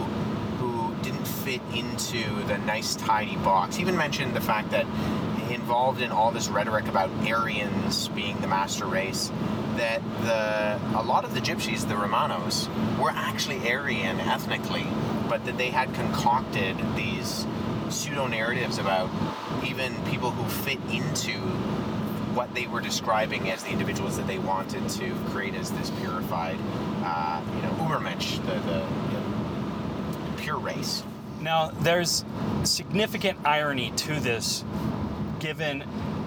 who 0.57 0.95
didn't 1.03 1.27
fit 1.27 1.61
into 1.75 2.25
the 2.47 2.57
nice 2.65 2.97
tidy 2.97 3.37
box. 3.37 3.77
He 3.77 3.83
even 3.83 3.99
mentioned 3.99 4.35
the 4.35 4.41
fact 4.41 4.71
that 4.71 4.87
involved 5.51 6.01
in 6.01 6.11
all 6.11 6.31
this 6.31 6.49
rhetoric 6.49 6.89
about 6.89 7.11
Aryans 7.31 8.09
being 8.09 8.41
the 8.41 8.49
master 8.49 8.87
race, 8.87 9.31
that 9.77 10.01
the 10.23 10.99
a 10.99 11.03
lot 11.03 11.25
of 11.25 11.35
the 11.35 11.41
gypsies, 11.41 11.87
the 11.87 11.99
Romanos, 11.99 12.71
were 12.99 13.11
actually 13.11 13.71
Aryan 13.71 14.21
ethnically, 14.21 14.87
but 15.29 15.45
that 15.45 15.59
they 15.59 15.69
had 15.69 15.93
concocted 15.93 16.79
these 16.97 17.47
pseudo 17.95 18.27
narratives 18.27 18.79
about 18.79 19.09
even 19.65 19.95
people 20.05 20.31
who 20.31 20.49
fit 20.49 20.79
into 20.91 21.39
what 22.35 22.53
they 22.55 22.67
were 22.67 22.81
describing 22.81 23.49
as 23.51 23.63
the 23.63 23.71
individuals 23.71 24.17
that 24.17 24.27
they 24.27 24.39
wanted 24.39 24.89
to 24.89 25.15
create 25.31 25.55
as 25.55 25.71
this 25.73 25.91
purified, 26.01 26.59
uh, 27.05 27.41
you 27.55 27.63
know, 27.63 27.71
Ubermensch, 27.75 28.37
the, 28.45 28.55
the 28.69 28.81
you 28.81 29.19
know, 29.19 30.35
pure 30.37 30.59
race. 30.59 31.05
Now, 31.41 31.71
there's 31.81 32.25
significant 32.65 33.39
irony 33.45 33.93
to 33.99 34.19
this, 34.19 34.65
given 35.39 35.85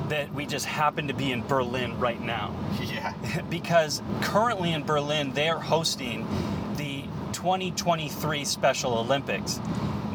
that 0.10 0.34
we 0.34 0.46
just 0.46 0.66
happen 0.66 1.08
to 1.08 1.14
be 1.14 1.32
in 1.32 1.46
Berlin 1.46 2.00
right 2.00 2.22
now. 2.22 2.56
Yeah. 2.88 3.14
because 3.50 4.02
currently 4.22 4.72
in 4.72 4.84
Berlin, 4.84 5.34
they 5.34 5.50
are 5.50 5.60
hosting 5.60 6.26
the 6.78 7.04
2023 7.34 8.46
Special 8.46 8.98
Olympics. 8.98 9.60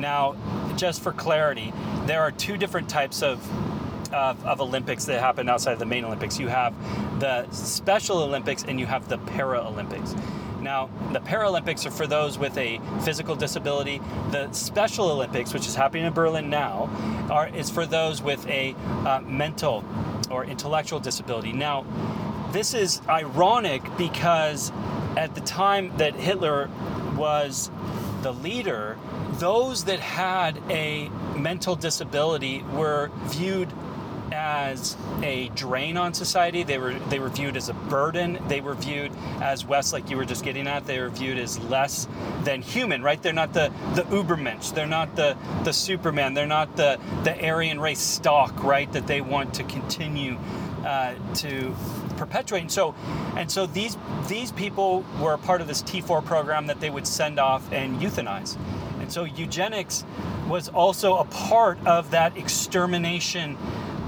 Now, 0.02 0.34
just 0.76 1.00
for 1.00 1.12
clarity, 1.12 1.72
there 2.06 2.20
are 2.20 2.32
two 2.32 2.56
different 2.56 2.88
types 2.88 3.22
of, 3.22 3.38
of, 4.12 4.44
of 4.44 4.60
Olympics 4.60 5.04
that 5.04 5.20
happen 5.20 5.48
outside 5.48 5.74
of 5.74 5.78
the 5.78 5.86
main 5.86 6.04
Olympics. 6.04 6.40
You 6.40 6.48
have 6.48 6.74
the 7.20 7.48
Special 7.52 8.18
Olympics 8.18 8.64
and 8.64 8.80
you 8.80 8.86
have 8.86 9.08
the 9.08 9.18
Paralympics. 9.18 10.20
Now, 10.60 10.90
the 11.12 11.20
Paralympics 11.20 11.86
are 11.86 11.92
for 11.92 12.08
those 12.08 12.36
with 12.36 12.58
a 12.58 12.80
physical 13.04 13.36
disability. 13.36 14.00
The 14.32 14.50
Special 14.52 15.08
Olympics, 15.08 15.54
which 15.54 15.68
is 15.68 15.76
happening 15.76 16.04
in 16.04 16.12
Berlin 16.12 16.50
now, 16.50 16.90
are, 17.30 17.46
is 17.46 17.70
for 17.70 17.86
those 17.86 18.20
with 18.20 18.44
a 18.48 18.74
uh, 19.06 19.20
mental 19.24 19.84
or 20.32 20.44
intellectual 20.44 20.98
disability. 20.98 21.52
Now, 21.52 21.86
this 22.50 22.74
is 22.74 23.00
ironic 23.08 23.82
because 23.96 24.72
at 25.16 25.36
the 25.36 25.42
time 25.42 25.96
that 25.98 26.16
Hitler 26.16 26.68
was 27.16 27.70
the 28.22 28.32
leader, 28.32 28.96
those 29.42 29.86
that 29.86 29.98
had 29.98 30.56
a 30.70 31.08
mental 31.36 31.74
disability 31.74 32.62
were 32.74 33.10
viewed 33.24 33.68
as 34.30 34.96
a 35.20 35.48
drain 35.48 35.96
on 35.96 36.14
society. 36.14 36.62
They 36.62 36.78
were 36.78 36.94
they 37.10 37.18
were 37.18 37.28
viewed 37.28 37.56
as 37.56 37.68
a 37.68 37.74
burden. 37.74 38.38
They 38.46 38.60
were 38.60 38.74
viewed 38.74 39.10
as 39.40 39.66
Wes, 39.66 39.92
like 39.92 40.08
you 40.08 40.16
were 40.16 40.24
just 40.24 40.44
getting 40.44 40.68
at. 40.68 40.86
They 40.86 41.00
were 41.00 41.08
viewed 41.08 41.38
as 41.38 41.58
less 41.58 42.06
than 42.44 42.62
human, 42.62 43.02
right? 43.02 43.20
They're 43.20 43.32
not 43.32 43.52
the 43.52 43.72
the 43.96 44.02
Ubermensch. 44.02 44.74
They're 44.76 44.86
not 44.86 45.16
the 45.16 45.36
the 45.64 45.72
Superman. 45.72 46.34
They're 46.34 46.46
not 46.46 46.76
the 46.76 47.00
the 47.24 47.34
Aryan 47.44 47.80
race 47.80 47.98
stock, 47.98 48.62
right? 48.62 48.90
That 48.92 49.08
they 49.08 49.22
want 49.22 49.54
to 49.54 49.64
continue 49.64 50.38
uh, 50.84 51.14
to 51.34 51.74
perpetuate. 52.16 52.60
And 52.60 52.70
so, 52.70 52.94
and 53.36 53.50
so 53.50 53.66
these 53.66 53.96
these 54.28 54.52
people 54.52 55.04
were 55.20 55.36
part 55.36 55.60
of 55.60 55.66
this 55.66 55.82
T4 55.82 56.24
program 56.24 56.68
that 56.68 56.78
they 56.78 56.90
would 56.90 57.08
send 57.08 57.40
off 57.40 57.72
and 57.72 58.00
euthanize. 58.00 58.56
And 59.02 59.12
so 59.12 59.24
eugenics 59.24 60.04
was 60.48 60.68
also 60.68 61.18
a 61.18 61.24
part 61.24 61.84
of 61.86 62.12
that 62.12 62.36
extermination 62.36 63.56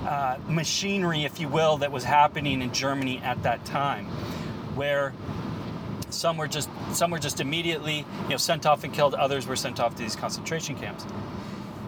uh, 0.06 0.38
machinery, 0.48 1.24
if 1.24 1.40
you 1.40 1.48
will, 1.48 1.78
that 1.78 1.90
was 1.90 2.04
happening 2.04 2.62
in 2.62 2.72
Germany 2.72 3.18
at 3.18 3.42
that 3.42 3.64
time, 3.64 4.06
where 4.76 5.12
some 6.10 6.36
were 6.36 6.46
just 6.46 6.68
some 6.92 7.10
were 7.10 7.18
just 7.18 7.40
immediately 7.40 8.06
you 8.24 8.28
know 8.30 8.36
sent 8.36 8.66
off 8.66 8.84
and 8.84 8.94
killed. 8.94 9.14
Others 9.14 9.46
were 9.46 9.56
sent 9.56 9.80
off 9.80 9.96
to 9.96 10.02
these 10.02 10.14
concentration 10.14 10.76
camps. 10.76 11.04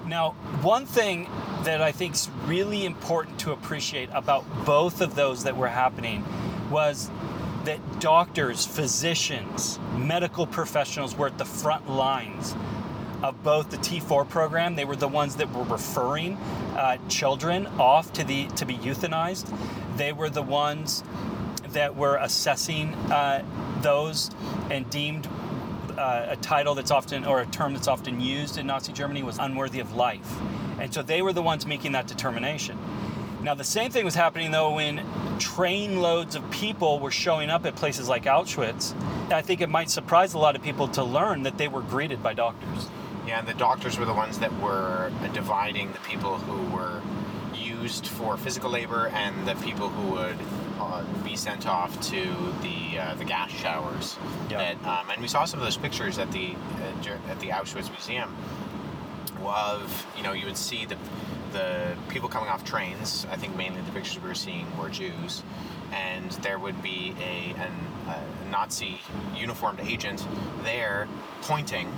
Now, 0.07 0.31
one 0.63 0.87
thing 0.87 1.29
that 1.63 1.81
I 1.81 1.93
think 1.93 2.15
is 2.15 2.29
really 2.45 2.87
important 2.87 3.39
to 3.41 3.53
appreciate 3.53 4.09
about 4.13 4.45
both 4.65 5.01
of 5.01 5.15
those 5.15 5.45
that 5.45 5.57
were 5.57 5.69
happening 5.69 6.25
was 6.71 7.11
that 7.65 8.01
doctors, 8.01 8.65
physicians, 8.65 9.79
medical 9.97 10.47
professionals 10.47 11.17
were 11.17 11.27
at 11.27 11.39
the 11.39 11.45
front 11.45 11.91
lines 11.91 12.55
of 13.23 13.43
both 13.43 13.71
the 13.71 13.77
T4 13.79 14.29
program. 14.29 14.77
They 14.77 14.85
were 14.85 14.97
the 14.97 15.09
ones 15.09 15.37
that 15.37 15.53
were 15.53 15.65
referring 15.65 16.37
uh, 16.77 16.99
children 17.09 17.67
off 17.79 18.13
to 18.15 18.25
the 18.25 18.47
to 18.49 18.67
be 18.67 18.77
euthanized. 18.77 19.53
They 19.97 20.13
were 20.13 20.31
the 20.31 20.43
ones 20.43 21.03
that 21.71 21.97
were 21.97 22.17
assessing 22.17 22.95
uh, 23.11 23.45
those 23.83 24.31
and 24.71 24.89
deemed 24.91 25.29
uh, 25.97 26.27
a 26.31 26.37
title 26.37 26.75
that's 26.75 26.91
often 26.91 27.25
or 27.25 27.41
a 27.41 27.47
term 27.47 27.73
that's 27.73 27.89
often 27.89 28.21
used 28.21 28.59
in 28.59 28.67
Nazi 28.67 28.93
Germany 28.93 29.23
was 29.23 29.39
unworthy 29.39 29.81
of 29.81 29.95
life, 29.95 30.39
and 30.79 30.93
so 30.93 31.03
they 31.03 31.23
were 31.23 31.33
the 31.33 31.43
ones 31.43 31.67
making 31.67 31.93
that 31.93 32.07
determination. 32.07 32.79
Now 33.43 33.55
the 33.55 33.65
same 33.65 33.91
thing 33.91 34.05
was 34.05 34.15
happening 34.15 34.51
though 34.51 34.75
when 34.75 35.03
train 35.39 36.01
loads 36.01 36.35
of 36.35 36.51
people 36.51 36.99
were 36.99 37.11
showing 37.11 37.49
up 37.49 37.65
at 37.65 37.77
places 37.77 38.09
like 38.09 38.25
Auschwitz. 38.25 38.95
I 39.31 39.43
think 39.43 39.61
it 39.61 39.69
might 39.69 39.91
surprise 39.91 40.35
a 40.35 40.39
lot 40.39 40.57
of 40.57 40.63
people 40.63 40.89
to 40.89 41.05
learn 41.05 41.45
that 41.45 41.57
they 41.57 41.69
were 41.69 41.83
greeted 41.83 42.23
by 42.23 42.35
doctors. 42.35 42.89
Yeah, 43.27 43.41
and 43.41 43.49
the 43.49 43.55
doctors 43.55 43.99
were 43.99 44.05
the 44.05 44.15
ones 44.15 44.39
that 44.39 44.53
were 44.61 45.11
dividing 45.33 45.93
the 45.93 45.99
people 46.01 46.39
who 46.39 46.77
were 46.77 47.03
used 47.55 48.07
for 48.07 48.37
physical 48.37 48.71
labor 48.71 49.09
and 49.09 49.49
the 49.49 49.55
people 49.57 49.89
who 49.89 50.13
would 50.13 50.39
uh, 50.79 51.03
be 51.25 51.37
sent 51.37 51.67
off 51.67 51.99
to 52.01 52.23
the 52.63 52.99
uh, 52.99 53.15
the 53.17 53.25
gas 53.25 53.51
showers. 53.51 54.17
Yeah. 54.51 54.59
That, 54.59 54.87
um, 54.87 55.11
and 55.11 55.21
we 55.21 55.29
saw 55.29 55.45
some 55.45 55.59
of 55.59 55.65
those 55.65 55.77
pictures 55.77 56.19
at 56.19 56.31
the 56.31 56.55
uh, 56.55 57.31
at 57.31 57.41
the 57.41 57.49
Auschwitz 57.49 57.91
Museum. 57.91 58.35
Of 59.45 60.07
you 60.17 60.23
know, 60.25 60.33
you 60.33 60.47
would 60.47 60.57
see 60.57 60.87
the 60.87 60.97
the 61.53 61.97
people 62.09 62.29
coming 62.29 62.49
off 62.49 62.65
trains. 62.65 63.27
I 63.31 63.37
think 63.37 63.57
mainly 63.57 63.81
the 63.83 63.93
pictures 63.93 64.21
we 64.21 64.29
were 64.29 64.35
seeing 64.35 64.67
were 64.77 64.89
Jews, 64.89 65.43
and 65.93 66.31
there 66.43 66.59
would 66.59 66.83
be 66.83 67.15
a, 67.21 67.55
an, 67.61 67.73
a 68.09 68.51
Nazi 68.51 69.01
uniformed 69.37 69.81
agent 69.81 70.27
there 70.65 71.07
pointing 71.43 71.93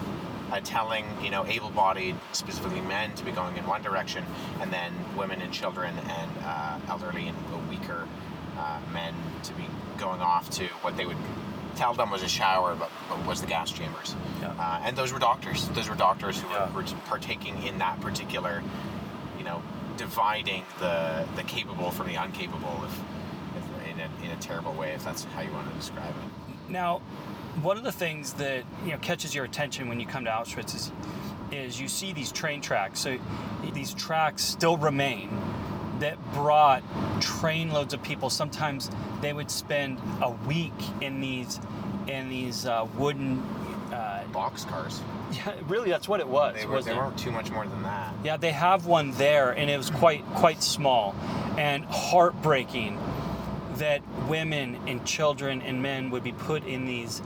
uh, 0.52 0.60
telling 0.64 1.04
you 1.22 1.30
know 1.30 1.44
able-bodied, 1.46 2.16
specifically 2.32 2.80
men, 2.80 3.14
to 3.14 3.24
be 3.24 3.32
going 3.32 3.56
in 3.56 3.66
one 3.66 3.82
direction, 3.82 4.24
and 4.60 4.72
then 4.72 4.92
women 5.16 5.40
and 5.42 5.52
children 5.52 5.94
and 6.08 6.30
uh, 6.44 6.78
elderly 6.88 7.28
and 7.28 7.36
weaker 7.68 8.06
uh, 8.58 8.80
men 8.92 9.14
to 9.42 9.52
be 9.54 9.64
going 9.98 10.20
off 10.20 10.48
to 10.50 10.64
what 10.82 10.96
they 10.96 11.04
would 11.04 11.16
tell 11.76 11.94
them 11.94 12.10
was 12.10 12.22
a 12.22 12.28
shower, 12.28 12.74
but, 12.74 12.90
but 13.08 13.24
was 13.26 13.40
the 13.40 13.46
gas 13.46 13.70
chambers. 13.70 14.16
Yeah. 14.40 14.48
Uh, 14.58 14.80
and 14.84 14.96
those 14.96 15.12
were 15.12 15.18
doctors. 15.18 15.68
Those 15.70 15.88
were 15.88 15.94
doctors 15.94 16.40
who 16.40 16.48
Yeah. 16.48 16.72
were, 16.72 16.82
partaking 17.06 17.62
in 17.62 17.78
that 17.78 18.00
particular, 18.00 18.62
you 19.38 19.44
know, 19.44 19.62
dividing 19.96 20.64
the 20.78 21.26
the 21.36 21.42
capable 21.44 21.90
from 21.90 22.06
the 22.08 22.22
incapable, 22.22 22.84
if, 22.84 23.00
if 23.56 23.90
in 23.90 24.00
a 24.00 24.24
in 24.24 24.30
a 24.36 24.40
terrible 24.40 24.72
way, 24.72 24.92
if 24.92 25.04
that's 25.04 25.24
how 25.24 25.42
you 25.42 25.52
want 25.52 25.68
to 25.70 25.74
describe 25.76 26.10
it. 26.10 26.37
Now, 26.68 27.00
one 27.62 27.76
of 27.76 27.84
the 27.84 27.92
things 27.92 28.34
that 28.34 28.64
you 28.84 28.92
know 28.92 28.98
catches 28.98 29.34
your 29.34 29.44
attention 29.44 29.88
when 29.88 30.00
you 30.00 30.06
come 30.06 30.24
to 30.24 30.30
Auschwitz 30.30 30.74
is 30.74 30.92
is 31.50 31.80
you 31.80 31.88
see 31.88 32.12
these 32.12 32.30
train 32.30 32.60
tracks. 32.60 33.00
So 33.00 33.18
these 33.72 33.94
tracks 33.94 34.44
still 34.44 34.76
remain 34.76 35.30
that 36.00 36.18
brought 36.32 36.82
train 37.20 37.70
loads 37.70 37.94
of 37.94 38.02
people. 38.02 38.30
Sometimes 38.30 38.90
they 39.20 39.32
would 39.32 39.50
spend 39.50 40.00
a 40.22 40.30
week 40.46 40.72
in 41.00 41.20
these 41.20 41.60
in 42.06 42.28
these 42.28 42.66
uh, 42.66 42.86
wooden. 42.96 43.42
Uh, 43.92 44.22
Box 44.32 44.66
cars. 44.66 45.00
yeah, 45.32 45.54
really, 45.66 45.88
that's 45.88 46.06
what 46.06 46.20
it 46.20 46.28
was. 46.28 46.54
They, 46.54 46.66
were, 46.66 46.82
they 46.82 46.92
weren't 46.92 47.18
too 47.18 47.32
much 47.32 47.50
more 47.50 47.66
than 47.66 47.82
that. 47.84 48.12
Yeah, 48.22 48.36
they 48.36 48.52
have 48.52 48.84
one 48.84 49.12
there, 49.12 49.52
and 49.52 49.70
it 49.70 49.78
was 49.78 49.88
quite 49.88 50.22
quite 50.34 50.62
small, 50.62 51.16
and 51.56 51.86
heartbreaking 51.86 52.98
that 53.78 54.02
women 54.28 54.78
and 54.86 55.04
children 55.04 55.62
and 55.62 55.82
men 55.82 56.10
would 56.10 56.24
be 56.24 56.32
put 56.32 56.64
in 56.64 56.86
these 56.86 57.22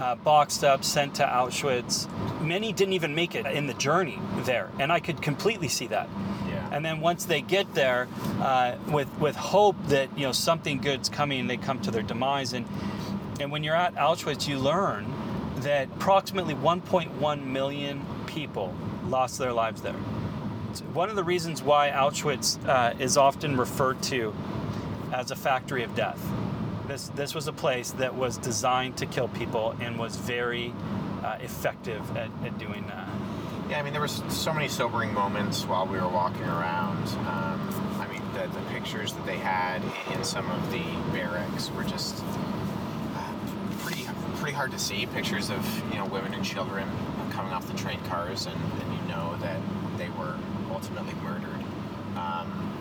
uh, 0.00 0.14
boxed 0.16 0.64
up, 0.64 0.84
sent 0.84 1.14
to 1.16 1.24
Auschwitz. 1.24 2.08
Many 2.40 2.72
didn't 2.72 2.94
even 2.94 3.14
make 3.14 3.34
it 3.34 3.46
in 3.46 3.66
the 3.66 3.74
journey 3.74 4.18
there, 4.40 4.70
and 4.78 4.92
I 4.92 5.00
could 5.00 5.22
completely 5.22 5.68
see 5.68 5.86
that. 5.88 6.08
Yeah. 6.46 6.68
And 6.70 6.84
then 6.84 7.00
once 7.00 7.24
they 7.24 7.40
get 7.40 7.72
there, 7.74 8.08
uh, 8.40 8.76
with 8.88 9.08
with 9.18 9.36
hope 9.36 9.76
that 9.88 10.16
you 10.16 10.26
know 10.26 10.32
something 10.32 10.78
good's 10.78 11.08
coming, 11.08 11.46
they 11.46 11.56
come 11.56 11.80
to 11.80 11.90
their 11.90 12.02
demise. 12.02 12.52
And 12.52 12.66
and 13.40 13.50
when 13.50 13.64
you're 13.64 13.76
at 13.76 13.94
Auschwitz, 13.94 14.46
you 14.46 14.58
learn 14.58 15.12
that 15.56 15.88
approximately 15.96 16.54
1.1 16.54 17.44
million 17.44 18.04
people 18.26 18.74
lost 19.06 19.38
their 19.38 19.52
lives 19.52 19.80
there. 19.80 19.96
It's 20.70 20.82
one 20.82 21.08
of 21.08 21.16
the 21.16 21.24
reasons 21.24 21.62
why 21.62 21.90
Auschwitz 21.90 22.62
uh, 22.68 22.94
is 22.98 23.16
often 23.16 23.56
referred 23.56 24.02
to 24.04 24.34
as 25.12 25.30
a 25.30 25.36
factory 25.36 25.82
of 25.82 25.94
death. 25.94 26.20
This 26.86 27.08
this 27.08 27.34
was 27.34 27.48
a 27.48 27.52
place 27.52 27.90
that 27.92 28.14
was 28.14 28.38
designed 28.38 28.96
to 28.98 29.06
kill 29.06 29.28
people 29.28 29.74
and 29.80 29.98
was 29.98 30.16
very 30.16 30.72
uh, 31.24 31.38
effective 31.40 32.16
at, 32.16 32.30
at 32.44 32.58
doing 32.58 32.86
that. 32.86 33.08
Yeah, 33.68 33.80
I 33.80 33.82
mean, 33.82 33.92
there 33.92 34.02
was 34.02 34.22
so 34.28 34.52
many 34.52 34.68
sobering 34.68 35.12
moments 35.12 35.64
while 35.64 35.86
we 35.86 35.98
were 35.98 36.08
walking 36.08 36.44
around. 36.44 37.08
Um, 37.26 37.98
I 37.98 38.06
mean, 38.08 38.22
the, 38.32 38.46
the 38.46 38.64
pictures 38.70 39.12
that 39.12 39.26
they 39.26 39.38
had 39.38 39.82
in 40.14 40.22
some 40.22 40.48
of 40.48 40.70
the 40.70 40.84
barracks 41.12 41.70
were 41.72 41.82
just 41.82 42.22
uh, 43.16 43.32
pretty 43.80 44.06
pretty 44.36 44.54
hard 44.54 44.70
to 44.70 44.78
see. 44.78 45.06
Pictures 45.06 45.50
of 45.50 45.82
you 45.92 45.98
know 45.98 46.06
women 46.06 46.32
and 46.32 46.44
children 46.44 46.88
coming 47.32 47.52
off 47.52 47.66
the 47.66 47.76
train 47.76 47.98
cars, 48.04 48.46
and, 48.46 48.54
and 48.54 48.94
you 48.94 49.08
know 49.08 49.36
that 49.40 49.60
they 49.98 50.08
were 50.10 50.36
ultimately 50.70 51.14
murdered. 51.24 51.64
Um, 52.16 52.75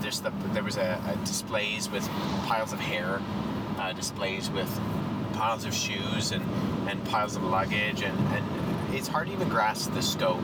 there's 0.00 0.20
the 0.20 0.30
there 0.52 0.62
was 0.64 0.76
a, 0.76 1.00
a 1.12 1.16
displays 1.26 1.88
with 1.90 2.06
piles 2.46 2.72
of 2.72 2.80
hair, 2.80 3.20
uh, 3.78 3.92
displays 3.92 4.50
with 4.50 4.70
piles 5.32 5.64
of 5.64 5.74
shoes 5.74 6.32
and, 6.32 6.42
and 6.88 7.04
piles 7.06 7.36
of 7.36 7.42
luggage 7.42 8.02
and, 8.02 8.18
and 8.34 8.94
it's 8.94 9.06
hard 9.08 9.26
to 9.26 9.32
even 9.34 9.48
grasp 9.48 9.92
the 9.92 10.00
scope 10.02 10.42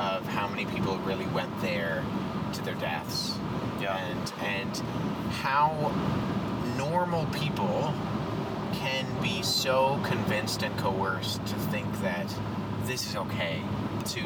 of 0.00 0.26
how 0.26 0.48
many 0.48 0.66
people 0.66 0.96
really 0.98 1.26
went 1.28 1.60
there 1.60 2.04
to 2.52 2.62
their 2.62 2.74
deaths 2.74 3.36
Yeah. 3.80 3.96
and 3.96 4.32
and 4.42 4.76
how 5.34 5.70
normal 6.76 7.26
people 7.26 7.94
be 9.24 9.42
so 9.42 9.98
convinced 10.04 10.62
and 10.62 10.78
coerced 10.78 11.44
to 11.46 11.54
think 11.72 11.90
that 12.02 12.26
this 12.84 13.08
is 13.08 13.16
okay 13.16 13.62
to 14.04 14.20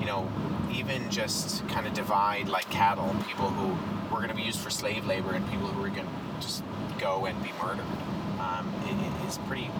you 0.00 0.06
know 0.06 0.26
even 0.72 1.08
just 1.10 1.68
kind 1.68 1.86
of 1.86 1.92
divide 1.92 2.48
like 2.48 2.68
cattle 2.70 3.14
people 3.26 3.50
who 3.50 3.68
were 4.10 4.16
going 4.16 4.30
to 4.30 4.34
be 4.34 4.42
used 4.42 4.58
for 4.58 4.70
slave 4.70 5.06
labor 5.06 5.34
and 5.34 5.46
people 5.50 5.66
who 5.66 5.82
were 5.82 5.90
going 5.90 6.06
to 6.06 6.40
just 6.40 6.64
go 6.98 7.26
and 7.26 7.40
be 7.42 7.52
murdered 7.62 7.84
um, 8.40 8.72
it, 8.86 8.94
it 8.94 9.28
is 9.28 9.36
pretty 9.46 9.70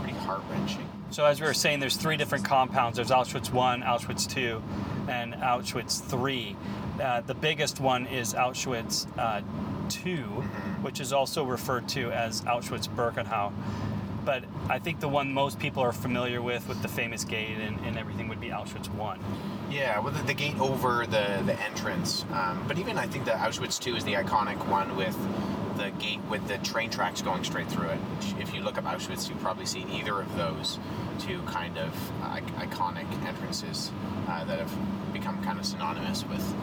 pretty 0.00 0.16
heart-wrenching 0.20 0.88
So 1.10 1.26
as 1.26 1.38
we 1.38 1.46
were 1.46 1.54
saying, 1.54 1.80
there's 1.80 1.96
three 1.96 2.16
different 2.16 2.44
compounds. 2.44 2.96
There's 2.96 3.10
Auschwitz 3.10 3.52
one, 3.52 3.82
Auschwitz 3.82 4.26
two, 4.28 4.62
and 5.08 5.34
Auschwitz 5.34 6.02
three. 6.02 6.56
Uh, 7.00 7.20
the 7.20 7.34
biggest 7.34 7.80
one 7.80 8.06
is 8.06 8.32
Auschwitz 8.32 9.06
uh, 9.18 9.42
2 9.88 10.12
which 10.82 11.00
is 11.00 11.12
also 11.12 11.44
referred 11.44 11.88
to 11.88 12.10
as 12.12 12.42
Auschwitz 12.42 12.88
Birkenau. 12.88 13.52
But 14.26 14.44
I 14.68 14.80
think 14.80 14.98
the 14.98 15.08
one 15.08 15.32
most 15.32 15.60
people 15.60 15.82
are 15.84 15.92
familiar 15.92 16.42
with, 16.42 16.68
with 16.68 16.82
the 16.82 16.88
famous 16.88 17.24
gate 17.24 17.58
and, 17.58 17.78
and 17.86 17.96
everything, 17.96 18.28
would 18.28 18.40
be 18.40 18.48
Auschwitz 18.48 18.92
one. 18.92 19.20
Yeah, 19.70 20.00
well, 20.00 20.12
the, 20.12 20.22
the 20.24 20.34
gate 20.34 20.58
over 20.58 21.06
the 21.06 21.42
the 21.46 21.58
entrance. 21.62 22.24
Um, 22.32 22.64
but 22.66 22.76
even 22.76 22.98
I 22.98 23.06
think 23.06 23.24
the 23.24 23.30
Auschwitz 23.30 23.80
two 23.80 23.94
is 23.94 24.04
the 24.04 24.14
iconic 24.14 24.58
one 24.68 24.96
with 24.96 25.16
the 25.76 25.90
gate 25.90 26.20
with 26.28 26.46
the 26.48 26.58
train 26.58 26.90
tracks 26.90 27.22
going 27.22 27.44
straight 27.44 27.68
through 27.68 27.90
it. 27.90 28.00
If 28.40 28.52
you 28.52 28.62
look 28.62 28.78
up 28.78 28.84
Auschwitz, 28.84 29.28
you've 29.28 29.40
probably 29.40 29.66
seen 29.66 29.88
either 29.90 30.18
of 30.20 30.36
those 30.36 30.78
two 31.20 31.40
kind 31.42 31.78
of 31.78 31.92
uh, 32.22 32.40
iconic 32.58 33.06
entrances 33.26 33.92
uh, 34.28 34.44
that 34.44 34.58
have 34.58 35.12
become 35.12 35.42
kind 35.44 35.58
of 35.58 35.64
synonymous 35.64 36.24
with 36.24 36.54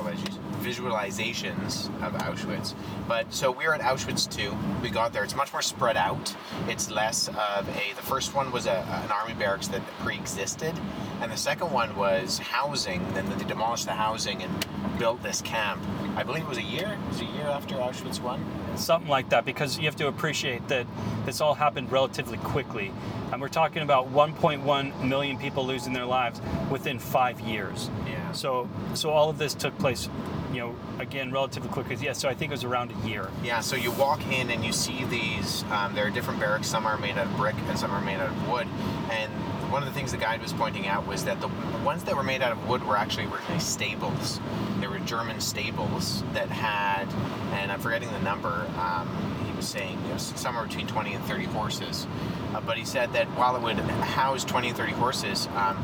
visualizations 0.00 0.40
visualizations 0.60 1.86
of 2.02 2.12
Auschwitz. 2.14 2.74
But 3.08 3.32
so 3.32 3.50
we're 3.50 3.72
at 3.72 3.80
Auschwitz 3.80 4.30
two. 4.30 4.56
We 4.82 4.90
got 4.90 5.12
there. 5.12 5.24
It's 5.24 5.34
much 5.34 5.52
more 5.52 5.62
spread 5.62 5.96
out. 5.96 6.34
It's 6.68 6.90
less 6.90 7.28
of 7.28 7.68
a. 7.68 7.94
The 7.96 8.02
first 8.02 8.34
one 8.34 8.52
was 8.52 8.66
a, 8.66 8.78
an 9.04 9.10
army 9.10 9.34
barracks 9.34 9.68
that 9.68 9.82
pre-existed, 10.00 10.74
and 11.20 11.32
the 11.32 11.36
second 11.36 11.72
one 11.72 11.94
was 11.96 12.38
housing. 12.38 13.00
Then 13.14 13.28
they 13.30 13.44
demolished 13.44 13.86
the 13.86 13.92
housing 13.92 14.42
and 14.42 14.66
built 15.00 15.22
this 15.22 15.40
camp. 15.40 15.80
I 16.14 16.22
believe 16.22 16.42
it 16.42 16.48
was 16.48 16.58
a 16.58 16.62
year. 16.62 16.98
It 17.02 17.08
was 17.08 17.20
a 17.22 17.24
year 17.24 17.46
after 17.46 17.74
Auschwitz 17.76 18.20
one. 18.20 18.44
something 18.76 19.08
like 19.10 19.30
that 19.30 19.46
because 19.46 19.78
you 19.78 19.86
have 19.86 19.96
to 19.96 20.06
appreciate 20.08 20.68
that 20.68 20.86
this 21.24 21.40
all 21.40 21.54
happened 21.54 21.90
relatively 21.90 22.36
quickly 22.38 22.92
and 23.32 23.40
we're 23.40 23.48
talking 23.48 23.82
about 23.82 24.12
1.1 24.12 25.04
million 25.04 25.38
people 25.38 25.66
losing 25.66 25.92
their 25.94 26.04
lives 26.04 26.40
within 26.70 26.98
five 26.98 27.40
years 27.40 27.90
Yeah. 28.06 28.30
so 28.32 28.68
so 28.94 29.10
all 29.10 29.28
of 29.30 29.38
this 29.38 29.54
took 29.54 29.76
place 29.78 30.08
you 30.52 30.58
know 30.60 30.74
again 30.98 31.32
relatively 31.32 31.68
quickly 31.68 31.96
yeah 32.00 32.12
so 32.12 32.28
i 32.28 32.34
think 32.34 32.50
it 32.52 32.54
was 32.54 32.64
around 32.64 32.92
a 32.92 33.08
year 33.08 33.28
Yeah, 33.42 33.60
so 33.60 33.74
you 33.76 33.90
walk 33.92 34.20
in 34.30 34.50
and 34.50 34.64
you 34.64 34.72
see 34.72 35.04
these. 35.04 35.64
Um, 35.70 35.94
there 35.94 36.06
are 36.06 36.10
different 36.10 36.38
barracks. 36.40 36.68
Some 36.68 36.86
are 36.86 36.98
made 36.98 37.16
out 37.18 37.26
of 37.26 37.36
brick 37.36 37.56
and 37.68 37.78
some 37.78 37.90
are 37.90 38.00
made 38.02 38.20
out 38.20 38.28
of 38.30 38.48
wood. 38.48 38.68
And 39.10 39.30
one 39.70 39.82
of 39.82 39.88
the 39.88 39.94
things 39.94 40.10
the 40.10 40.18
guide 40.18 40.42
was 40.42 40.52
pointing 40.52 40.88
out 40.88 41.06
was 41.06 41.24
that 41.24 41.40
the 41.40 41.48
ones 41.84 42.02
that 42.04 42.16
were 42.16 42.24
made 42.24 42.42
out 42.42 42.50
of 42.50 42.68
wood 42.68 42.82
were 42.84 42.96
actually 42.96 43.26
originally 43.26 43.60
stables. 43.60 44.40
They 44.80 44.88
were 44.88 44.98
German 45.00 45.40
stables 45.40 46.24
that 46.32 46.48
had, 46.48 47.06
and 47.54 47.70
I'm 47.70 47.78
forgetting 47.78 48.10
the 48.10 48.20
number. 48.20 48.66
Um, 48.78 49.08
he 49.46 49.52
was 49.52 49.68
saying 49.68 49.96
it 50.08 50.12
was 50.12 50.32
somewhere 50.34 50.66
between 50.66 50.88
20 50.88 51.14
and 51.14 51.24
30 51.24 51.44
horses. 51.44 52.06
Uh, 52.52 52.60
but 52.60 52.76
he 52.76 52.84
said 52.84 53.12
that 53.12 53.28
while 53.28 53.54
it 53.54 53.62
would 53.62 53.76
house 53.78 54.44
20 54.44 54.68
and 54.68 54.76
30 54.76 54.92
horses, 54.92 55.46
um, 55.54 55.76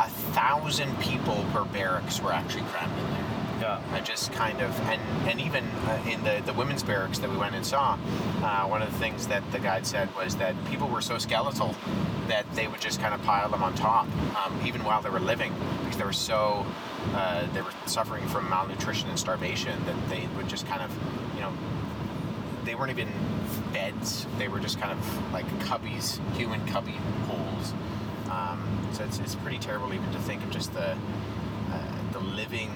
a 0.00 0.08
thousand 0.32 0.98
people 0.98 1.44
per 1.52 1.64
barracks 1.64 2.20
were 2.20 2.32
actually 2.32 2.64
crammed 2.64 2.92
in 2.98 3.10
there. 3.10 3.24
Yeah. 3.60 3.82
Uh, 3.92 4.00
just 4.00 4.32
kind 4.32 4.60
of, 4.60 4.80
and 4.82 5.00
and 5.28 5.40
even 5.40 5.64
uh, 5.64 6.00
in 6.08 6.22
the 6.22 6.42
the 6.46 6.52
women's 6.52 6.84
barracks 6.84 7.18
that 7.18 7.28
we 7.28 7.36
went 7.36 7.56
and 7.56 7.66
saw, 7.66 7.98
uh, 8.42 8.66
one 8.66 8.82
of 8.82 8.92
the 8.92 8.98
things 8.98 9.26
that 9.26 9.42
the 9.50 9.58
guide 9.58 9.84
said 9.84 10.14
was 10.14 10.36
that 10.36 10.54
people 10.66 10.88
were 10.88 11.00
so 11.00 11.18
skeletal 11.18 11.74
that 12.28 12.50
they 12.54 12.68
would 12.68 12.80
just 12.80 13.00
kind 13.00 13.14
of 13.14 13.22
pile 13.22 13.48
them 13.48 13.62
on 13.62 13.74
top, 13.74 14.06
um, 14.36 14.60
even 14.66 14.84
while 14.84 15.02
they 15.02 15.10
were 15.10 15.20
living, 15.20 15.52
because 15.80 15.96
they 15.96 16.04
were 16.04 16.12
so 16.12 16.66
uh, 17.14 17.46
they 17.52 17.60
were 17.60 17.72
suffering 17.86 18.26
from 18.28 18.48
malnutrition 18.48 19.08
and 19.08 19.18
starvation 19.18 19.84
that 19.86 20.08
they 20.08 20.28
would 20.36 20.48
just 20.48 20.66
kind 20.66 20.82
of, 20.82 20.90
you 21.34 21.40
know, 21.40 21.52
they 22.64 22.74
weren't 22.74 22.90
even 22.90 23.08
beds. 23.72 24.26
They 24.36 24.48
were 24.48 24.60
just 24.60 24.80
kind 24.80 24.92
of 24.92 25.32
like 25.32 25.46
cubbies, 25.60 26.18
human 26.34 26.64
cubby 26.66 26.98
holes. 27.26 27.72
Um, 28.30 28.88
so 28.92 29.04
it's, 29.04 29.18
it's 29.20 29.34
pretty 29.36 29.58
terrible 29.58 29.92
even 29.94 30.10
to 30.12 30.18
think 30.20 30.42
of 30.42 30.50
just 30.50 30.72
the 30.74 30.96
uh, 31.72 32.12
the 32.12 32.20
living 32.20 32.70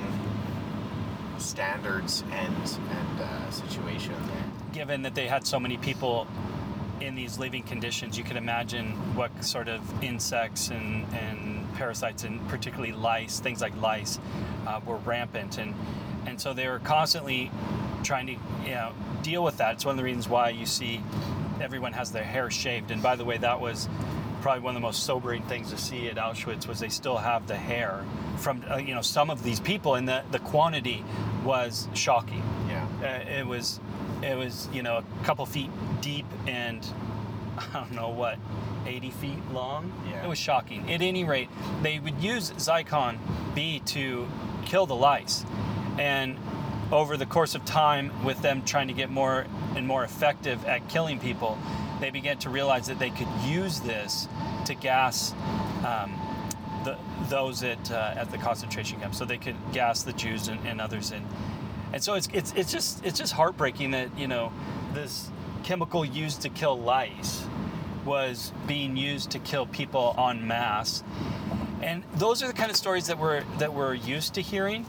standards 1.39 2.25
and 2.31 2.57
and 2.91 3.21
uh, 3.21 3.51
situation 3.51 4.15
there. 4.29 4.45
Given 4.73 5.03
that 5.03 5.15
they 5.15 5.27
had 5.27 5.47
so 5.47 5.61
many 5.61 5.77
people 5.77 6.27
in 7.03 7.15
these 7.15 7.39
living 7.39 7.63
conditions, 7.63 8.17
you 8.17 8.25
can 8.25 8.37
imagine 8.37 8.93
what 9.17 9.45
sort 9.45 9.69
of 9.69 9.81
insects 10.03 10.71
and, 10.71 11.05
and 11.15 11.73
parasites, 11.75 12.25
and 12.25 12.47
particularly 12.49 12.93
lice, 12.93 13.41
things 13.41 13.61
like 13.61 13.77
lice, 13.81 14.19
uh, 14.67 14.81
were 14.87 14.97
rampant. 14.99 15.59
And, 15.59 15.75
and 16.27 16.41
so 16.41 16.55
they 16.55 16.69
were 16.69 16.79
constantly 16.79 17.51
trying 18.05 18.27
to 18.27 18.33
you 18.65 18.75
know, 18.75 18.93
deal 19.23 19.43
with 19.43 19.59
that. 19.59 19.75
It's 19.75 19.85
one 19.85 19.93
of 19.93 19.97
the 19.97 20.05
reasons 20.05 20.29
why 20.29 20.51
you 20.51 20.67
see 20.67 21.01
everyone 21.61 21.93
has 21.93 22.13
their 22.13 22.25
hair 22.25 22.51
shaved. 22.51 22.91
And 22.91 23.03
by 23.03 23.17
the 23.17 23.25
way, 23.25 23.37
that 23.39 23.61
was 23.61 23.89
probably 24.41 24.61
one 24.61 24.75
of 24.75 24.83
the 24.83 24.87
most 24.87 25.05
sobering 25.05 25.43
things 25.45 25.71
to 25.71 25.79
see 25.79 26.09
at 26.09 26.17
Auschwitz 26.17 26.67
was 26.67 26.81
they 26.81 26.89
still 26.89 27.17
have 27.17 27.47
the 27.47 27.57
hair 27.57 28.05
from 28.39 28.65
uh, 28.69 28.77
you 28.77 28.93
know 28.93 29.01
some 29.01 29.31
of 29.31 29.45
these 29.45 29.61
people, 29.61 29.95
and 29.95 30.09
the 30.09 30.25
the 30.33 30.41
quantity 30.41 31.05
was 31.45 31.89
shocking. 31.95 32.43
Yeah. 32.69 32.87
Uh, 33.01 33.31
it 33.39 33.47
was 33.47 33.79
it 34.23 34.37
was 34.37 34.69
you 34.73 34.83
know 34.83 34.99
a 34.99 35.25
couple 35.25 35.45
feet 35.47 35.71
deep 36.01 36.27
and 36.47 36.87
I 37.59 37.81
don't 37.81 37.93
know 37.93 38.11
what 38.11 38.39
80 38.87 39.11
feet 39.11 39.39
long. 39.53 39.93
Yeah. 40.09 40.25
It 40.25 40.29
was 40.29 40.39
shocking. 40.39 40.91
At 40.91 41.03
any 41.03 41.25
rate, 41.25 41.49
they 41.83 41.99
would 41.99 42.19
use 42.21 42.51
Zyklon 42.53 43.19
B 43.55 43.81
to 43.87 44.27
kill 44.65 44.87
the 44.87 44.95
lice, 44.95 45.45
and 45.99 46.37
over 46.91 47.17
the 47.17 47.27
course 47.27 47.55
of 47.55 47.65
time, 47.65 48.13
with 48.25 48.41
them 48.43 48.63
trying 48.63 48.89
to 48.89 48.95
get 48.95 49.11
more 49.11 49.47
and 49.75 49.87
more 49.87 50.05
effective 50.05 50.65
at 50.67 50.89
killing 50.89 51.19
people, 51.19 51.59
they 52.01 52.11
began 52.11 52.37
to 52.39 52.51
realize 52.51 52.87
that 52.87 52.99
they 52.99 53.11
could 53.11 53.29
use 53.47 53.81
this 53.81 54.29
to 54.67 54.75
gas 54.75 55.33
um, 55.87 56.19
the, 56.85 56.99
those 57.29 57.63
at 57.63 57.91
uh, 57.91 58.15
at 58.17 58.31
the 58.31 58.39
concentration 58.39 59.01
camp. 59.01 59.15
So 59.15 59.25
they 59.25 59.39
could 59.39 59.57
gas 59.73 60.03
the 60.03 60.13
Jews 60.13 60.49
and, 60.49 60.65
and 60.67 60.81
others 60.81 61.13
in. 61.13 61.25
And 61.93 62.03
so 62.03 62.15
it's, 62.15 62.29
it's 62.33 62.53
it's 62.55 62.73
just 62.73 63.05
it's 63.05 63.19
just 63.19 63.33
heartbreaking 63.33 63.91
that 63.91 64.17
you 64.19 64.27
know 64.27 64.53
this 64.95 65.31
chemical 65.63 66.05
used 66.05 66.43
to 66.43 66.49
kill 66.49 66.79
lice 66.79 67.45
was 68.05 68.53
being 68.67 68.97
used 68.97 69.31
to 69.31 69.39
kill 69.39 69.67
people 69.67 70.15
en 70.19 70.47
masse. 70.47 71.05
And 71.83 72.03
those 72.15 72.43
are 72.43 72.47
the 72.47 72.53
kind 72.53 72.71
of 72.71 72.77
stories 72.77 73.07
that 73.09 73.19
we're 73.19 73.45
that 73.59 73.73
we're 73.73 73.95
used 73.95 74.35
to 74.35 74.41
hearing. 74.41 74.87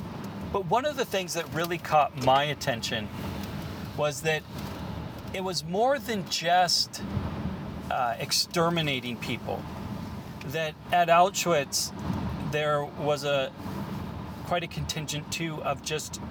But 0.52 0.66
one 0.68 0.86
of 0.86 0.96
the 0.96 1.06
things 1.06 1.34
that 1.34 1.52
really 1.54 1.78
caught 1.78 2.26
my 2.26 2.44
attention 2.44 3.08
was 3.98 4.22
that 4.22 4.44
it 5.34 5.44
was 5.44 5.64
more 5.64 5.98
than 5.98 6.28
just 6.30 7.02
uh, 7.90 8.16
exterminating 8.20 9.18
people. 9.18 9.62
That 10.48 10.76
at 10.92 11.08
Auschwitz 11.08 11.92
there 12.52 12.86
was 12.86 13.24
a 13.24 13.52
quite 14.46 14.64
a 14.64 14.68
contingent 14.68 15.32
too 15.32 15.62
of 15.64 15.82
just 15.82 16.22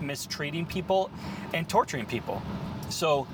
mistreating 0.00 0.66
people 0.66 1.10
and 1.52 1.68
torturing 1.68 2.06
people. 2.06 2.42
So, 2.90 3.26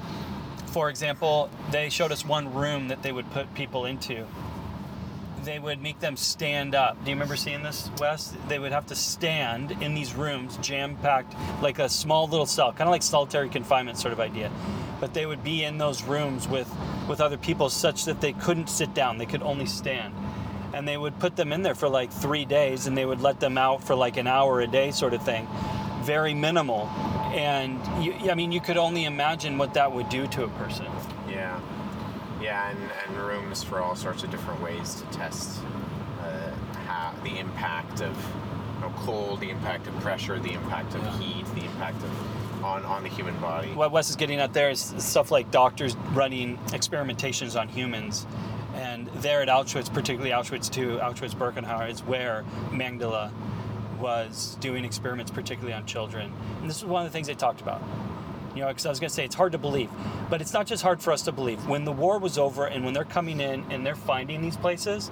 for 0.66 0.90
example, 0.90 1.50
they 1.70 1.88
showed 1.88 2.10
us 2.10 2.24
one 2.24 2.52
room 2.52 2.88
that 2.88 3.02
they 3.02 3.12
would 3.12 3.30
put 3.30 3.52
people 3.54 3.84
into. 3.84 4.26
They 5.44 5.58
would 5.58 5.82
make 5.82 6.00
them 6.00 6.16
stand 6.16 6.74
up. 6.74 6.96
Do 7.04 7.10
you 7.10 7.16
remember 7.16 7.36
seeing 7.36 7.62
this, 7.62 7.90
Wes? 8.00 8.34
They 8.48 8.58
would 8.58 8.72
have 8.72 8.86
to 8.86 8.94
stand 8.94 9.70
in 9.82 9.94
these 9.94 10.14
rooms, 10.14 10.56
jam 10.58 10.96
packed, 10.96 11.34
like 11.62 11.78
a 11.78 11.88
small 11.88 12.26
little 12.26 12.46
cell, 12.46 12.72
kind 12.72 12.88
of 12.88 12.88
like 12.88 13.02
solitary 13.02 13.50
confinement 13.50 13.98
sort 13.98 14.12
of 14.12 14.20
idea. 14.20 14.50
But 15.00 15.12
they 15.12 15.26
would 15.26 15.44
be 15.44 15.64
in 15.64 15.76
those 15.76 16.02
rooms 16.02 16.48
with, 16.48 16.72
with 17.08 17.20
other 17.20 17.36
people 17.36 17.68
such 17.68 18.06
that 18.06 18.20
they 18.20 18.32
couldn't 18.32 18.70
sit 18.70 18.94
down, 18.94 19.18
they 19.18 19.26
could 19.26 19.42
only 19.42 19.66
stand. 19.66 20.14
And 20.72 20.88
they 20.88 20.96
would 20.96 21.18
put 21.20 21.36
them 21.36 21.52
in 21.52 21.62
there 21.62 21.74
for 21.74 21.88
like 21.88 22.10
three 22.10 22.46
days 22.46 22.86
and 22.86 22.98
they 22.98 23.04
would 23.04 23.20
let 23.20 23.38
them 23.38 23.58
out 23.58 23.84
for 23.84 23.94
like 23.94 24.16
an 24.16 24.26
hour 24.26 24.60
a 24.60 24.66
day, 24.66 24.90
sort 24.90 25.14
of 25.14 25.22
thing. 25.22 25.46
Very 26.04 26.34
minimal. 26.34 26.86
And 27.34 27.80
you, 28.04 28.30
I 28.30 28.34
mean, 28.34 28.52
you 28.52 28.60
could 28.60 28.76
only 28.76 29.04
imagine 29.04 29.58
what 29.58 29.74
that 29.74 29.90
would 29.92 30.08
do 30.08 30.26
to 30.28 30.44
a 30.44 30.48
person. 30.48 30.86
Yeah, 31.28 31.58
yeah, 32.40 32.70
and, 32.70 32.78
and 33.08 33.16
rooms 33.26 33.62
for 33.64 33.80
all 33.80 33.96
sorts 33.96 34.22
of 34.22 34.30
different 34.30 34.60
ways 34.62 34.94
to 35.00 35.16
test 35.16 35.60
uh, 36.20 36.50
how, 36.86 37.12
the 37.24 37.38
impact 37.38 38.00
of 38.02 38.16
you 38.76 38.80
know, 38.82 38.92
cold, 38.98 39.40
the 39.40 39.50
impact 39.50 39.86
of 39.86 39.94
pressure, 40.00 40.38
the 40.38 40.52
impact 40.52 40.94
of 40.94 41.02
Yeah. 41.02 41.18
heat, 41.18 41.46
the 41.54 41.64
impact 41.64 42.02
of 42.02 42.64
on 42.64 42.82
on 42.84 43.02
the 43.02 43.10
human 43.10 43.38
body. 43.40 43.68
what 43.72 43.90
Wes 43.92 44.08
is 44.08 44.16
getting 44.16 44.40
at 44.40 44.54
there 44.54 44.70
is 44.70 44.94
stuff 44.96 45.30
like 45.30 45.50
doctors 45.50 45.96
running 46.12 46.56
experimentations 46.68 47.60
on 47.60 47.68
humans. 47.68 48.26
And 48.74 49.06
there 49.16 49.42
at 49.42 49.48
Auschwitz, 49.48 49.92
particularly 49.92 50.30
Auschwitz 50.30 50.76
II, 50.76 50.98
Auschwitz 50.98 51.34
Birkenau, 51.34 51.88
is 51.90 52.02
where 52.02 52.44
Mengele 52.70 53.30
was 54.00 54.56
doing 54.60 54.84
experiments, 54.84 55.30
particularly 55.30 55.74
on 55.74 55.86
children. 55.86 56.32
And 56.60 56.68
this 56.68 56.78
is 56.78 56.84
one 56.84 57.04
of 57.04 57.10
the 57.10 57.12
things 57.12 57.26
they 57.26 57.34
talked 57.34 57.60
about. 57.60 57.82
You 58.54 58.62
know, 58.62 58.68
because 58.68 58.86
I 58.86 58.90
was 58.90 59.00
going 59.00 59.08
to 59.08 59.14
say 59.14 59.24
it's 59.24 59.34
hard 59.34 59.52
to 59.52 59.58
believe, 59.58 59.90
but 60.30 60.40
it's 60.40 60.52
not 60.52 60.66
just 60.66 60.82
hard 60.82 61.02
for 61.02 61.12
us 61.12 61.22
to 61.22 61.32
believe. 61.32 61.66
When 61.66 61.84
the 61.84 61.92
war 61.92 62.18
was 62.18 62.38
over 62.38 62.66
and 62.66 62.84
when 62.84 62.94
they're 62.94 63.04
coming 63.04 63.40
in 63.40 63.64
and 63.70 63.84
they're 63.84 63.96
finding 63.96 64.42
these 64.42 64.56
places, 64.56 65.10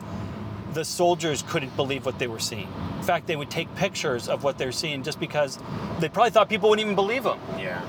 the 0.74 0.84
soldiers 0.84 1.42
couldn't 1.48 1.74
believe 1.76 2.06
what 2.06 2.18
they 2.18 2.26
were 2.26 2.38
seeing. 2.38 2.68
In 2.96 3.02
fact, 3.02 3.26
they 3.26 3.36
would 3.36 3.50
take 3.50 3.74
pictures 3.74 4.28
of 4.28 4.44
what 4.44 4.58
they're 4.58 4.72
seeing 4.72 5.02
just 5.02 5.20
because 5.20 5.58
they 5.98 6.08
probably 6.08 6.30
thought 6.30 6.48
people 6.48 6.70
wouldn't 6.70 6.84
even 6.84 6.94
believe 6.94 7.24
them. 7.24 7.38
Yeah. 7.58 7.82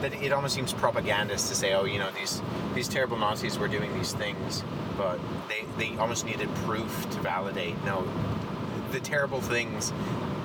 That 0.00 0.14
it 0.14 0.32
almost 0.32 0.54
seems 0.54 0.72
propagandist 0.72 1.48
to 1.48 1.54
say, 1.54 1.74
oh, 1.74 1.84
you 1.84 1.98
know, 1.98 2.10
these 2.12 2.42
these 2.74 2.88
terrible 2.88 3.16
Nazis 3.16 3.58
were 3.58 3.68
doing 3.68 3.92
these 3.94 4.12
things, 4.12 4.62
but 4.96 5.18
they, 5.48 5.64
they 5.78 5.96
almost 5.98 6.26
needed 6.26 6.54
proof 6.56 7.10
to 7.12 7.20
validate. 7.20 7.82
No, 7.84 8.06
the 8.96 9.04
terrible 9.04 9.42
things 9.42 9.92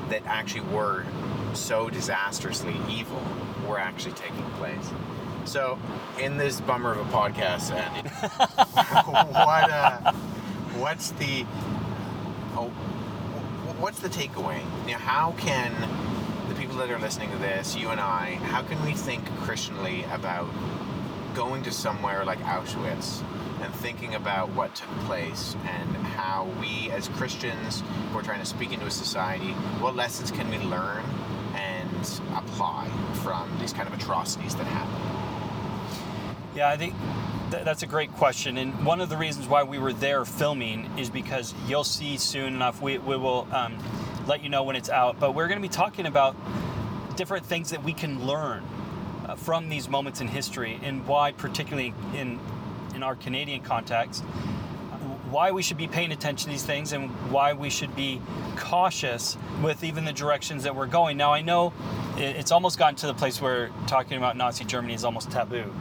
that 0.09 0.21
actually 0.25 0.67
were 0.75 1.05
so 1.53 1.89
disastrously 1.89 2.75
evil 2.89 3.23
were 3.65 3.79
actually 3.79 4.11
taking 4.11 4.43
place. 4.57 4.91
So, 5.45 5.79
in 6.19 6.35
this 6.35 6.59
bummer 6.59 6.91
of 6.91 6.99
a 6.99 7.11
podcast, 7.11 7.71
Andy, 7.71 8.09
what 9.31 9.71
uh, 9.71 10.11
what's 10.81 11.11
the 11.11 11.45
oh, 12.57 12.69
what's 13.79 13.99
the 13.99 14.09
takeaway? 14.09 14.59
You 14.85 14.93
know, 14.93 14.99
how 14.99 15.33
can 15.37 15.71
the 16.49 16.55
people 16.55 16.75
that 16.75 16.91
are 16.91 16.99
listening 16.99 17.31
to 17.31 17.37
this, 17.37 17.73
you 17.77 17.87
and 17.87 18.01
I, 18.01 18.37
how 18.43 18.63
can 18.63 18.83
we 18.83 18.91
think 18.91 19.25
Christianly 19.37 20.03
about 20.11 20.49
going 21.33 21.63
to 21.63 21.71
somewhere 21.71 22.25
like 22.25 22.39
Auschwitz 22.39 23.23
and 23.61 23.73
thinking 23.75 24.15
about 24.15 24.49
what 24.49 24.75
took 24.75 24.89
place 25.05 25.55
and 25.65 25.95
how 25.97 26.49
we 26.59 26.89
as 26.91 27.07
Christians 27.09 27.83
who 28.11 28.17
are 28.17 28.23
trying 28.23 28.39
to 28.39 28.45
speak 28.45 28.71
into 28.73 28.85
a 28.85 28.91
society, 28.91 29.51
what 29.79 29.95
lessons 29.95 30.31
can 30.31 30.49
we 30.49 30.57
learn 30.57 31.03
and 31.55 32.21
apply 32.35 32.89
from 33.23 33.49
these 33.59 33.73
kind 33.73 33.87
of 33.87 33.93
atrocities 33.93 34.55
that 34.55 34.65
happen? 34.65 35.21
Yeah, 36.55 36.69
I 36.69 36.77
think 36.77 36.95
th- 37.51 37.63
that's 37.63 37.83
a 37.83 37.87
great 37.87 38.11
question. 38.13 38.57
And 38.57 38.85
one 38.85 38.99
of 38.99 39.09
the 39.09 39.17
reasons 39.17 39.47
why 39.47 39.63
we 39.63 39.79
were 39.79 39.93
there 39.93 40.25
filming 40.25 40.89
is 40.97 41.09
because 41.09 41.53
you'll 41.67 41.83
see 41.83 42.17
soon 42.17 42.55
enough, 42.55 42.81
we, 42.81 42.97
we 42.97 43.15
will 43.15 43.47
um, 43.51 43.77
let 44.27 44.43
you 44.43 44.49
know 44.49 44.63
when 44.63 44.75
it's 44.75 44.89
out. 44.89 45.19
But 45.19 45.33
we're 45.33 45.47
going 45.47 45.61
to 45.61 45.67
be 45.67 45.73
talking 45.73 46.05
about 46.05 46.35
different 47.15 47.45
things 47.45 47.69
that 47.69 47.83
we 47.83 47.93
can 47.93 48.25
learn 48.25 48.63
uh, 49.25 49.35
from 49.35 49.69
these 49.69 49.87
moments 49.87 50.21
in 50.21 50.27
history 50.27 50.79
and 50.83 51.05
why, 51.07 51.31
particularly 51.31 51.93
in, 52.15 52.39
in 53.01 53.03
our 53.03 53.15
Canadian 53.15 53.61
context, 53.61 54.23
why 55.31 55.49
we 55.49 55.63
should 55.63 55.77
be 55.77 55.87
paying 55.87 56.11
attention 56.11 56.45
to 56.45 56.51
these 56.51 56.63
things 56.63 56.93
and 56.93 57.09
why 57.31 57.51
we 57.51 57.67
should 57.67 57.95
be 57.95 58.21
cautious 58.57 59.37
with 59.63 59.83
even 59.83 60.05
the 60.05 60.13
directions 60.13 60.61
that 60.63 60.75
we're 60.75 60.85
going. 60.85 61.17
Now, 61.17 61.33
I 61.33 61.41
know 61.41 61.73
it's 62.15 62.51
almost 62.51 62.77
gotten 62.77 62.95
to 62.97 63.07
the 63.07 63.15
place 63.15 63.41
where 63.41 63.71
talking 63.87 64.19
about 64.19 64.37
Nazi 64.37 64.65
Germany 64.65 64.93
is 64.93 65.03
almost 65.03 65.31
taboo. 65.31 65.73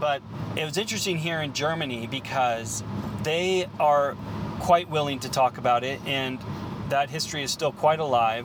But 0.00 0.22
it 0.56 0.64
was 0.64 0.76
interesting 0.76 1.18
here 1.18 1.40
in 1.40 1.52
Germany 1.52 2.08
because 2.08 2.82
they 3.22 3.68
are 3.78 4.16
quite 4.58 4.90
willing 4.90 5.20
to 5.20 5.30
talk 5.30 5.58
about 5.58 5.84
it, 5.84 6.00
and 6.04 6.40
that 6.88 7.10
history 7.10 7.44
is 7.44 7.52
still 7.52 7.70
quite 7.70 8.00
alive. 8.00 8.44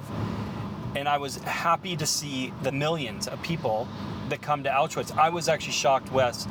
And 0.96 1.10
I 1.10 1.18
was 1.18 1.38
happy 1.38 1.98
to 1.98 2.06
see 2.06 2.54
the 2.62 2.72
millions 2.72 3.28
of 3.28 3.42
people 3.42 3.88
that 4.30 4.44
come 4.44 4.64
to 4.64 4.70
Auschwitz. 4.70 5.18
I 5.18 5.30
was 5.30 5.48
actually 5.50 5.74
shocked, 5.74 6.12
Wes, 6.12 6.48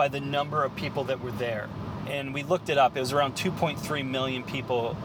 by 0.00 0.08
the 0.08 0.18
number 0.18 0.64
of 0.64 0.74
people 0.76 1.04
that 1.04 1.20
were 1.20 1.30
there. 1.32 1.68
And 2.06 2.32
we 2.32 2.42
looked 2.42 2.70
it 2.70 2.78
up. 2.78 2.96
It 2.96 3.00
was 3.00 3.12
around 3.12 3.34
2.3 3.34 4.08
million 4.08 4.42
people 4.42 4.96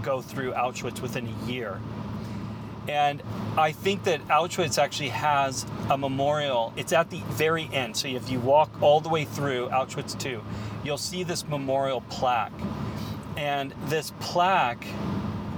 go 0.00 0.22
through 0.22 0.52
Auschwitz 0.52 1.02
within 1.02 1.26
a 1.26 1.50
year. 1.50 1.80
And 2.86 3.20
I 3.56 3.72
think 3.72 4.04
that 4.04 4.24
Auschwitz 4.28 4.80
actually 4.80 5.08
has 5.08 5.66
a 5.90 5.98
memorial. 5.98 6.72
It's 6.76 6.92
at 6.92 7.10
the 7.10 7.20
very 7.30 7.68
end. 7.72 7.96
So 7.96 8.06
if 8.06 8.30
you 8.30 8.38
walk 8.38 8.70
all 8.80 9.00
the 9.00 9.08
way 9.08 9.24
through 9.24 9.70
Auschwitz 9.70 10.16
2, 10.16 10.40
you'll 10.84 10.98
see 10.98 11.24
this 11.24 11.44
memorial 11.48 12.02
plaque. 12.02 12.52
And 13.36 13.74
this 13.86 14.12
plaque 14.20 14.86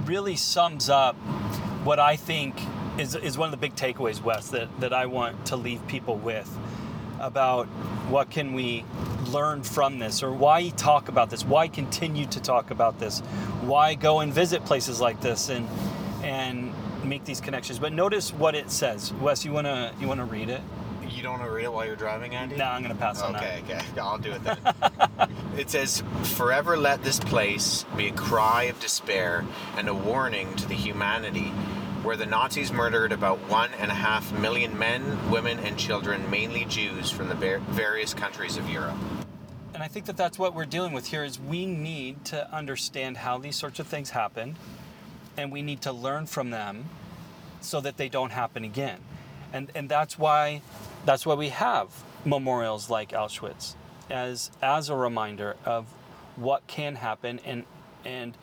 really 0.05 0.35
sums 0.35 0.89
up 0.89 1.15
what 1.83 1.99
I 1.99 2.15
think 2.15 2.59
is, 2.97 3.13
is 3.13 3.37
one 3.37 3.45
of 3.45 3.51
the 3.51 3.57
big 3.57 3.75
takeaways, 3.75 4.23
Wes, 4.23 4.49
that, 4.49 4.69
that 4.79 4.91
I 4.91 5.05
want 5.05 5.45
to 5.45 5.55
leave 5.55 5.85
people 5.85 6.15
with 6.15 6.49
about 7.21 7.67
what 8.09 8.29
can 8.29 8.53
we 8.53 8.83
learn 9.27 9.63
from 9.63 9.99
this 9.99 10.23
or 10.23 10.31
why 10.33 10.69
talk 10.69 11.07
about 11.07 11.29
this 11.29 11.45
why 11.45 11.67
continue 11.67 12.25
to 12.25 12.39
talk 12.41 12.71
about 12.71 12.99
this 12.99 13.19
why 13.61 13.93
go 13.93 14.19
and 14.19 14.33
visit 14.33 14.65
places 14.65 14.99
like 14.99 15.21
this 15.21 15.49
and 15.49 15.67
and 16.23 16.73
make 17.05 17.23
these 17.23 17.39
connections 17.39 17.79
but 17.79 17.93
notice 17.93 18.33
what 18.33 18.55
it 18.55 18.69
says 18.69 19.13
wes 19.13 19.45
you 19.45 19.51
want 19.51 19.65
to 19.67 19.91
you 19.99 20.07
want 20.07 20.19
to 20.19 20.25
read 20.25 20.49
it 20.49 20.61
You 21.15 21.23
don't 21.23 21.33
want 21.39 21.43
to 21.45 21.51
read 21.51 21.65
it 21.65 21.71
while 21.73 21.85
you're 21.85 21.95
driving, 21.95 22.35
Andy? 22.35 22.55
no 22.57 22.65
i'm 22.65 22.81
going 22.83 22.93
to 22.93 22.99
pass 22.99 23.21
on 23.21 23.35
Okay, 23.35 23.61
okay. 23.63 23.81
I'll 23.99 24.17
do 24.17 24.31
it 24.31 24.43
then. 24.43 24.57
it 25.57 25.69
says, 25.69 26.03
Forever 26.23 26.75
let 26.77 27.03
this 27.03 27.19
place 27.19 27.85
be 27.97 28.07
a 28.07 28.11
cry 28.13 28.63
of 28.63 28.79
despair 28.79 29.45
and 29.77 29.87
a 29.89 29.93
warning 29.93 30.55
to 30.57 30.67
the 30.67 30.73
humanity 30.75 31.51
where 32.03 32.15
the 32.15 32.25
Nazis 32.25 32.71
murdered 32.71 33.11
about 33.11 33.37
one 33.49 33.69
and 33.79 33.91
a 33.91 33.93
half 33.93 34.31
million 34.39 34.77
men, 34.77 35.29
women, 35.29 35.59
and 35.59 35.77
children, 35.77 36.29
mainly 36.31 36.65
Jews 36.65 37.11
from 37.11 37.29
the 37.29 37.35
various 37.35 38.13
countries 38.13 38.57
of 38.57 38.69
Europe. 38.69 38.95
and 39.73 39.81
i 39.83 39.87
think 39.87 40.05
that 40.05 40.17
that's 40.17 40.37
what 40.37 40.53
we're 40.53 40.65
dealing 40.65 40.93
with 40.93 41.07
here 41.07 41.23
is 41.23 41.39
we 41.39 41.65
need 41.65 42.23
to 42.25 42.53
understand 42.53 43.17
how 43.17 43.37
these 43.37 43.55
sorts 43.55 43.79
of 43.79 43.87
things 43.87 44.09
happen 44.11 44.55
and 45.37 45.51
we 45.51 45.61
need 45.61 45.81
to 45.81 45.91
learn 45.91 46.25
from 46.25 46.49
them 46.49 46.85
so 47.61 47.79
that 47.81 47.97
they 47.97 48.09
don't 48.09 48.31
happen 48.31 48.63
again 48.63 48.99
and 49.53 49.71
and 49.73 49.87
that's 49.89 50.19
why 50.19 50.61
that's 51.05 51.25
why 51.25 51.33
we 51.33 51.49
have 51.49 51.87
memorials 52.25 52.89
like 52.89 53.09
auschwitz 53.11 53.75
as 54.09 54.51
as 54.61 54.89
a 54.89 54.95
reminder 54.95 55.55
of 55.65 55.85
what 56.35 56.65
can 56.67 56.95
happen 56.95 57.39
and 57.45 57.63
and 58.05 58.37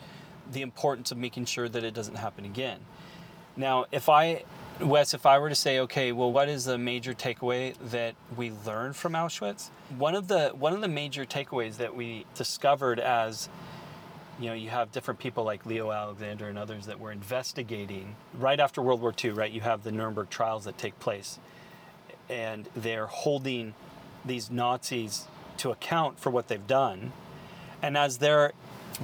the 0.51 0.63
importance 0.63 1.13
of 1.13 1.19
making 1.19 1.45
sure 1.45 1.69
that 1.69 1.85
it 1.85 1.93
doesn't 1.93 2.17
happen 2.17 2.45
again 2.45 2.81
now 3.59 3.85
if 3.93 4.09
i 4.09 4.43
wes 4.81 5.13
if 5.13 5.27
i 5.27 5.39
were 5.39 5.49
to 5.49 5.55
say 5.55 5.81
okay 5.81 6.13
well 6.13 6.33
what 6.33 6.49
is 6.49 6.65
the 6.65 6.79
major 6.79 7.13
takeaway 7.13 7.75
that 7.91 8.15
we 8.37 8.53
learned 8.65 8.97
from 8.97 9.13
auschwitz 9.13 9.69
one 9.99 10.15
of 10.15 10.29
the 10.29 10.49
one 10.51 10.73
of 10.73 10.81
the 10.81 10.89
major 10.89 11.27
takeaways 11.27 11.77
that 11.77 11.95
we 11.95 12.25
discovered 12.35 12.99
as 12.99 13.51
you 14.41 14.47
know, 14.47 14.55
you 14.55 14.71
have 14.71 14.93
different 14.93 15.19
people 15.19 15.45
like 15.45 15.67
Leo 15.67 15.91
Alexander 15.91 16.49
and 16.49 16.57
others 16.57 16.87
that 16.87 17.01
were 17.01 17.11
investigating 17.11 18.15
right 18.39 18.61
after 18.61 18.81
World 18.81 19.01
War 19.01 19.13
II, 19.23 19.31
right? 19.31 19.51
You 19.51 19.63
have 19.63 19.83
the 19.83 19.91
Nuremberg 19.91 20.31
trials 20.31 20.65
that 20.65 20.79
take 20.79 20.99
place, 21.01 21.39
and 22.29 22.69
they're 22.77 23.07
holding 23.07 23.75
these 24.25 24.51
Nazis 24.51 25.27
to 25.59 25.71
account 25.71 26.21
for 26.21 26.31
what 26.31 26.49
they've 26.49 26.67
done. 26.67 27.13
And 27.83 27.97
as 27.97 28.19
they're 28.19 28.53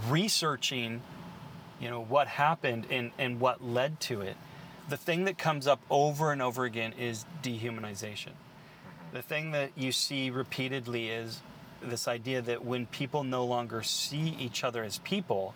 researching, 0.08 1.02
you 1.80 1.90
know, 1.90 2.02
what 2.02 2.28
happened 2.28 2.86
and, 2.90 3.10
and 3.18 3.40
what 3.40 3.64
led 3.64 4.00
to 4.02 4.20
it, 4.20 4.36
the 4.88 4.96
thing 4.96 5.24
that 5.24 5.38
comes 5.38 5.66
up 5.66 5.80
over 5.90 6.32
and 6.32 6.42
over 6.42 6.64
again 6.64 6.92
is 6.98 7.24
dehumanization. 7.42 8.32
The 9.12 9.22
thing 9.22 9.52
that 9.52 9.70
you 9.76 9.92
see 9.92 10.30
repeatedly 10.30 11.08
is 11.08 11.40
this 11.82 12.08
idea 12.08 12.42
that 12.42 12.64
when 12.64 12.86
people 12.86 13.24
no 13.24 13.44
longer 13.44 13.82
see 13.82 14.36
each 14.38 14.64
other 14.64 14.82
as 14.82 14.98
people, 14.98 15.54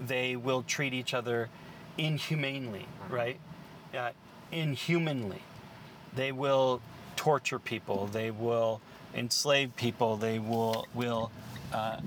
they 0.00 0.36
will 0.36 0.62
treat 0.62 0.92
each 0.92 1.14
other 1.14 1.48
inhumanely, 1.96 2.86
right? 3.08 3.38
Uh, 3.96 4.10
inhumanly. 4.52 5.42
They 6.14 6.32
will 6.32 6.80
torture 7.16 7.58
people. 7.58 8.06
They 8.06 8.30
will 8.30 8.80
enslave 9.14 9.74
people. 9.76 10.16
They 10.16 10.38
will 10.38 10.86
will 10.94 11.30
uh, 11.72 12.00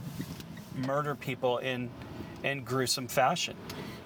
murder 0.75 1.15
people 1.15 1.57
in 1.57 1.89
in 2.43 2.63
gruesome 2.63 3.07
fashion. 3.07 3.55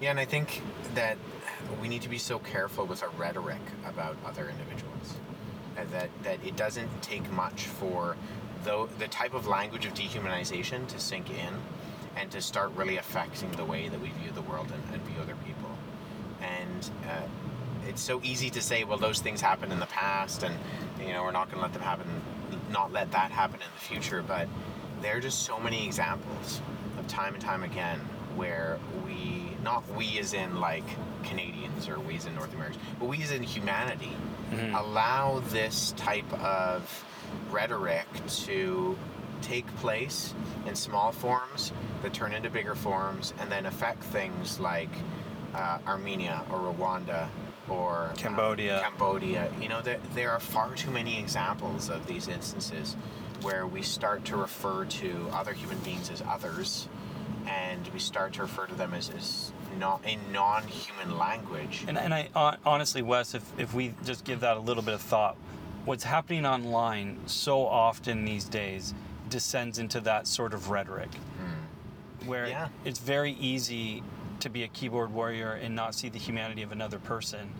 Yeah, 0.00 0.10
and 0.10 0.18
I 0.18 0.24
think 0.24 0.62
that 0.94 1.18
we 1.80 1.88
need 1.88 2.02
to 2.02 2.08
be 2.08 2.18
so 2.18 2.38
careful 2.38 2.84
with 2.86 3.02
our 3.02 3.10
rhetoric 3.10 3.60
about 3.86 4.16
other 4.24 4.48
individuals. 4.48 5.14
That, 5.90 6.08
that 6.22 6.38
it 6.44 6.56
doesn't 6.56 7.02
take 7.02 7.28
much 7.32 7.64
for 7.64 8.16
the, 8.64 8.88
the 8.98 9.08
type 9.08 9.34
of 9.34 9.46
language 9.46 9.84
of 9.86 9.94
dehumanization 9.94 10.86
to 10.88 11.00
sink 11.00 11.30
in 11.30 11.54
and 12.16 12.30
to 12.30 12.40
start 12.40 12.70
really 12.76 12.96
affecting 12.96 13.50
the 13.52 13.64
way 13.64 13.88
that 13.88 14.00
we 14.00 14.08
view 14.10 14.30
the 14.34 14.42
world 14.42 14.70
and, 14.72 14.94
and 14.94 15.02
view 15.04 15.20
other 15.20 15.36
people. 15.44 15.70
And 16.40 16.90
uh, 17.06 17.26
it's 17.88 18.02
so 18.02 18.20
easy 18.22 18.50
to 18.50 18.62
say, 18.62 18.84
well, 18.84 18.98
those 18.98 19.20
things 19.20 19.40
happened 19.40 19.72
in 19.72 19.80
the 19.80 19.86
past, 19.86 20.42
and 20.42 20.54
you 21.00 21.12
know 21.12 21.22
we're 21.22 21.32
not 21.32 21.46
going 21.50 21.58
to 21.58 21.62
let 21.62 21.72
them 21.72 21.82
happen, 21.82 22.06
not 22.70 22.92
let 22.92 23.10
that 23.12 23.30
happen 23.30 23.56
in 23.56 23.66
the 23.74 23.80
future. 23.80 24.22
But 24.26 24.48
there 25.02 25.16
are 25.16 25.20
just 25.20 25.42
so 25.42 25.58
many 25.58 25.84
examples 25.84 26.60
of 26.98 27.06
time 27.08 27.34
and 27.34 27.42
time 27.42 27.62
again 27.62 27.98
where 28.36 28.78
we, 29.04 29.42
not 29.62 29.86
we 29.94 30.18
as 30.18 30.34
in 30.34 30.60
like 30.60 30.84
Canadians 31.24 31.88
or 31.88 31.98
we 31.98 32.16
as 32.16 32.26
in 32.26 32.34
North 32.34 32.52
Americans, 32.54 32.82
but 32.98 33.06
we 33.06 33.22
as 33.22 33.30
in 33.30 33.42
humanity, 33.42 34.12
allow 34.74 35.40
this 35.50 35.92
type 35.96 36.30
of 36.34 37.04
rhetoric 37.50 38.06
to 38.28 38.96
take 39.42 39.66
place 39.76 40.34
in 40.66 40.74
small 40.74 41.12
forms 41.12 41.72
that 42.02 42.12
turn 42.12 42.32
into 42.32 42.48
bigger 42.48 42.74
forms 42.74 43.34
and 43.40 43.50
then 43.50 43.66
affect 43.66 44.02
things 44.02 44.58
like 44.58 44.88
uh, 45.54 45.78
Armenia 45.86 46.42
or 46.50 46.58
Rwanda 46.58 47.28
or 47.68 48.08
um, 48.10 48.16
Cambodia. 48.16 48.80
Cambodia. 48.82 49.50
You 49.60 49.68
know, 49.68 49.82
there, 49.82 50.00
there 50.14 50.30
are 50.30 50.40
far 50.40 50.74
too 50.74 50.90
many 50.90 51.18
examples 51.18 51.90
of 51.90 52.06
these 52.06 52.28
instances 52.28 52.96
where 53.42 53.66
we 53.66 53.82
start 53.82 54.24
to 54.26 54.36
refer 54.36 54.84
to 54.86 55.28
other 55.32 55.52
human 55.52 55.78
beings 55.78 56.10
as 56.10 56.22
others 56.22 56.88
and 57.46 57.86
we 57.88 57.98
start 57.98 58.32
to 58.34 58.42
refer 58.42 58.66
to 58.66 58.74
them 58.74 58.94
as, 58.94 59.10
as 59.10 59.52
not 59.78 60.00
a 60.06 60.16
non-human 60.32 61.18
language. 61.18 61.84
And, 61.86 61.98
and 61.98 62.14
I 62.14 62.28
honestly, 62.64 63.02
Wes, 63.02 63.34
if, 63.34 63.42
if 63.58 63.74
we 63.74 63.94
just 64.04 64.24
give 64.24 64.40
that 64.40 64.56
a 64.56 64.60
little 64.60 64.82
bit 64.82 64.94
of 64.94 65.00
thought, 65.00 65.36
what's 65.84 66.04
happening 66.04 66.46
online 66.46 67.18
so 67.26 67.66
often 67.66 68.24
these 68.24 68.44
days 68.44 68.94
descends 69.28 69.78
into 69.78 70.00
that 70.00 70.26
sort 70.26 70.54
of 70.54 70.70
rhetoric, 70.70 71.12
hmm. 71.14 72.26
where 72.26 72.46
Yeah. 72.46 72.68
it's 72.84 72.98
very 72.98 73.32
easy 73.32 74.02
to 74.40 74.48
be 74.48 74.62
a 74.62 74.68
keyboard 74.68 75.12
warrior 75.12 75.52
and 75.52 75.74
not 75.74 75.94
see 75.94 76.08
the 76.08 76.18
humanity 76.18 76.62
of 76.62 76.72
another 76.72 76.98
person, 76.98 77.50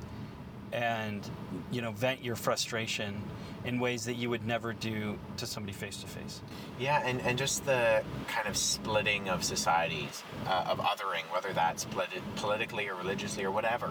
and 0.72 1.28
you 1.70 1.80
know 1.80 1.92
vent 1.92 2.22
your 2.22 2.36
frustration 2.36 3.22
in 3.64 3.78
ways 3.80 4.04
that 4.04 4.14
you 4.14 4.28
would 4.30 4.46
never 4.46 4.72
do 4.72 5.18
to 5.38 5.46
somebody 5.46 5.72
face 5.72 5.96
to 5.98 6.06
face. 6.06 6.40
Yeah, 6.78 7.02
and, 7.04 7.20
and 7.22 7.38
just 7.38 7.64
the 7.64 8.02
kind 8.28 8.46
of 8.46 8.56
splitting 8.56 9.28
of 9.28 9.42
societies, 9.42 10.22
uh, 10.46 10.66
of 10.68 10.78
othering, 10.78 11.22
whether 11.32 11.52
that's 11.52 11.86
politi- 11.86 12.22
politically 12.36 12.88
or 12.88 12.94
religiously 12.94 13.44
or 13.44 13.50
whatever, 13.50 13.90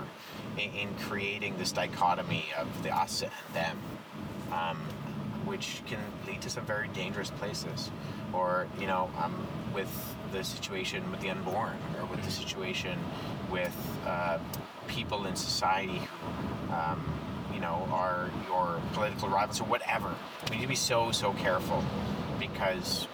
in, 0.57 0.71
in 0.73 0.95
creating 0.95 1.57
this 1.57 1.71
dichotomy 1.71 2.45
of 2.57 2.67
the 2.83 2.95
us 2.95 3.23
and 3.23 3.31
them, 3.53 3.77
um, 4.51 4.77
which 5.45 5.81
can 5.87 5.99
lead 6.27 6.41
to 6.41 6.49
some 6.49 6.65
very 6.65 6.87
dangerous 6.89 7.31
places. 7.31 7.89
Or, 8.31 8.67
you 8.79 8.87
know, 8.87 9.11
um, 9.21 9.47
with 9.73 10.15
the 10.31 10.43
situation 10.43 11.09
with 11.11 11.19
the 11.21 11.29
unborn, 11.29 11.77
or 11.99 12.05
with 12.05 12.23
the 12.23 12.31
situation 12.31 12.97
with 13.51 13.75
uh, 14.05 14.39
people 14.87 15.25
in 15.25 15.35
society 15.35 15.99
who, 15.99 16.73
um, 16.73 17.03
know, 17.63 17.87
are 17.91 18.29
your 18.47 18.79
political 18.93 19.29
rivals 19.29 19.59
or 19.59 19.65
whatever. 19.65 20.13
We 20.49 20.57
need 20.57 20.63
to 20.63 20.67
be 20.67 20.75
so, 20.75 21.11
so 21.11 21.33
careful 21.33 21.83
because, 22.39 23.07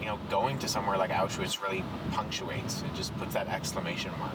you 0.00 0.06
know, 0.06 0.18
going 0.30 0.58
to 0.58 0.68
somewhere 0.68 0.98
like 0.98 1.10
Auschwitz 1.10 1.62
really 1.62 1.84
punctuates. 2.12 2.82
It 2.82 2.94
just 2.94 3.16
puts 3.18 3.34
that 3.34 3.48
exclamation 3.48 4.10
mark. 4.18 4.32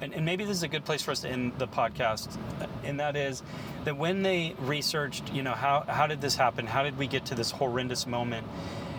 And, 0.00 0.12
and 0.12 0.24
maybe 0.24 0.44
this 0.44 0.56
is 0.56 0.62
a 0.64 0.68
good 0.68 0.84
place 0.84 1.02
for 1.02 1.12
us 1.12 1.20
to 1.20 1.28
end 1.28 1.52
the 1.58 1.68
podcast, 1.68 2.36
and 2.82 2.98
that 2.98 3.16
is 3.16 3.42
that 3.84 3.96
when 3.96 4.22
they 4.22 4.54
researched, 4.58 5.32
you 5.32 5.42
know, 5.42 5.52
how, 5.52 5.84
how 5.86 6.06
did 6.08 6.20
this 6.20 6.34
happen? 6.34 6.66
How 6.66 6.82
did 6.82 6.98
we 6.98 7.06
get 7.06 7.26
to 7.26 7.34
this 7.34 7.52
horrendous 7.52 8.06
moment? 8.06 8.46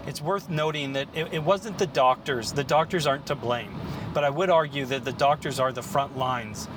It's 0.08 0.22
worth 0.22 0.50
noting 0.50 0.94
that 0.94 1.10
it, 1.14 1.34
it 1.34 1.44
wasn't 1.44 1.80
the 1.80 1.88
doctors. 1.88 2.54
The 2.54 2.64
doctors 2.64 3.08
aren't 3.08 3.26
to 3.28 3.36
blame. 3.36 3.76
But 4.14 4.24
I 4.24 4.30
would 4.30 4.50
argue 4.50 4.86
that 4.86 5.04
the 5.04 5.12
doctors 5.12 5.60
are 5.60 5.74
the 5.74 5.82
front 5.82 6.18
lines 6.18 6.68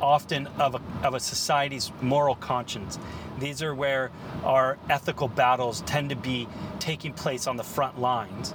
often 0.00 0.46
of 0.58 0.74
a, 0.74 1.06
of 1.06 1.14
a 1.14 1.20
society's 1.20 1.90
moral 2.00 2.34
conscience. 2.34 2.98
These 3.38 3.62
are 3.62 3.74
where 3.74 4.10
our 4.44 4.78
ethical 4.88 5.28
battles 5.28 5.82
tend 5.82 6.10
to 6.10 6.16
be 6.16 6.48
taking 6.78 7.12
place 7.12 7.46
on 7.46 7.56
the 7.56 7.64
front 7.64 8.00
lines. 8.00 8.54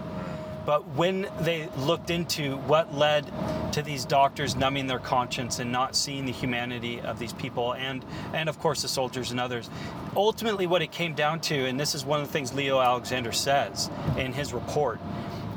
But 0.66 0.88
when 0.90 1.28
they 1.42 1.68
looked 1.78 2.12
into 2.12 2.58
what 2.58 2.94
led 2.94 3.26
to 3.72 3.82
these 3.82 4.06
doctors 4.06 4.56
numbing 4.56 4.88
their 4.88 5.00
conscience 5.00 5.60
and 5.60 5.72
not 5.72 5.96
seeing 5.96 6.26
the 6.26 6.32
humanity 6.32 7.02
of 7.02 7.18
these 7.18 7.34
people 7.34 7.74
and 7.74 8.06
and 8.34 8.48
of 8.48 8.60
course 8.60 8.84
the 8.84 8.88
soldiers 8.88 9.32
and 9.32 9.40
others, 9.40 9.70
ultimately 10.16 10.68
what 10.68 10.82
it 10.82 10.92
came 10.92 11.16
down 11.16 11.40
to, 11.42 11.66
and 11.66 11.80
this 11.80 11.96
is 11.96 12.06
one 12.06 12.20
of 12.20 12.28
the 12.28 12.32
things 12.32 12.54
Leo 12.54 12.80
Alexander 12.80 13.32
says 13.32 13.90
in 14.18 14.32
his 14.32 14.54
report, 14.54 15.00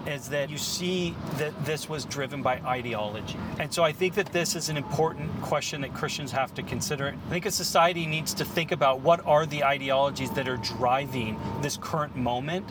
is 0.06 0.28
that 0.30 0.50
you 0.50 0.58
see 0.58 1.14
that 1.38 1.52
this 1.64 1.88
was 1.88 2.04
driven 2.04 2.42
by 2.42 2.58
ideology. 2.58 3.38
And 3.58 3.72
so 3.72 3.82
I 3.82 3.92
think 3.92 4.14
that 4.14 4.32
this 4.32 4.56
is 4.56 4.68
an 4.68 4.76
important 4.76 5.30
question 5.42 5.80
that 5.82 5.94
Christians 5.94 6.32
have 6.32 6.54
to 6.54 6.62
consider. 6.62 7.14
I 7.26 7.30
think 7.30 7.46
a 7.46 7.50
society 7.50 8.06
needs 8.06 8.34
to 8.34 8.44
think 8.44 8.72
about 8.72 9.00
what 9.00 9.24
are 9.26 9.46
the 9.46 9.64
ideologies 9.64 10.30
that 10.32 10.48
are 10.48 10.56
driving 10.58 11.38
this 11.62 11.76
current 11.76 12.16
moment 12.16 12.70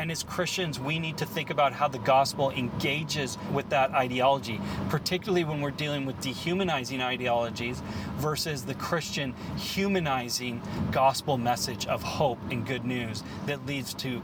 and 0.00 0.10
as 0.10 0.22
Christians, 0.22 0.80
we 0.80 0.98
need 0.98 1.18
to 1.18 1.26
think 1.26 1.50
about 1.50 1.74
how 1.74 1.86
the 1.86 1.98
gospel 1.98 2.50
engages 2.52 3.36
with 3.52 3.68
that 3.68 3.90
ideology, 3.90 4.58
particularly 4.88 5.44
when 5.44 5.60
we're 5.60 5.72
dealing 5.72 6.06
with 6.06 6.18
dehumanizing 6.22 7.02
ideologies 7.02 7.82
versus 8.16 8.64
the 8.64 8.72
Christian 8.72 9.34
humanizing 9.58 10.62
gospel 10.90 11.36
message 11.36 11.86
of 11.86 12.02
hope 12.02 12.38
and 12.50 12.66
good 12.66 12.86
news 12.86 13.22
that 13.44 13.66
leads 13.66 13.92
to 13.92 14.22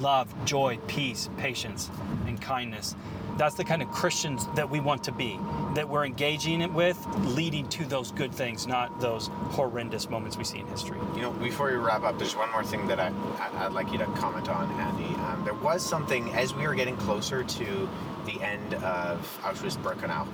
love, 0.00 0.32
joy, 0.44 0.78
peace, 0.86 1.28
patience, 1.38 1.90
and 2.26 2.40
kindness. 2.40 2.94
That's 3.36 3.54
the 3.54 3.64
kind 3.64 3.82
of 3.82 3.90
Christians 3.92 4.46
that 4.56 4.68
we 4.68 4.80
want 4.80 5.04
to 5.04 5.12
be, 5.12 5.38
that 5.74 5.88
we're 5.88 6.04
engaging 6.04 6.60
it 6.60 6.72
with, 6.72 6.98
leading 7.18 7.68
to 7.68 7.84
those 7.84 8.10
good 8.10 8.34
things, 8.34 8.66
not 8.66 9.00
those 9.00 9.28
horrendous 9.50 10.10
moments 10.10 10.36
we 10.36 10.42
see 10.42 10.58
in 10.58 10.66
history. 10.66 10.98
You 11.14 11.22
know, 11.22 11.30
before 11.30 11.70
we 11.70 11.76
wrap 11.76 12.02
up, 12.02 12.18
there's 12.18 12.34
one 12.34 12.50
more 12.50 12.64
thing 12.64 12.88
that 12.88 12.98
I, 12.98 13.10
would 13.62 13.74
like 13.74 13.92
you 13.92 13.98
to 13.98 14.06
comment 14.06 14.48
on, 14.48 14.68
Andy. 14.80 15.14
Um, 15.22 15.42
there 15.44 15.54
was 15.54 15.84
something, 15.84 16.28
as 16.30 16.52
we 16.52 16.66
were 16.66 16.74
getting 16.74 16.96
closer 16.96 17.44
to 17.44 17.88
the 18.28 18.40
end 18.42 18.74
of 18.74 19.40
Auschwitz-Birkenau, 19.42 20.26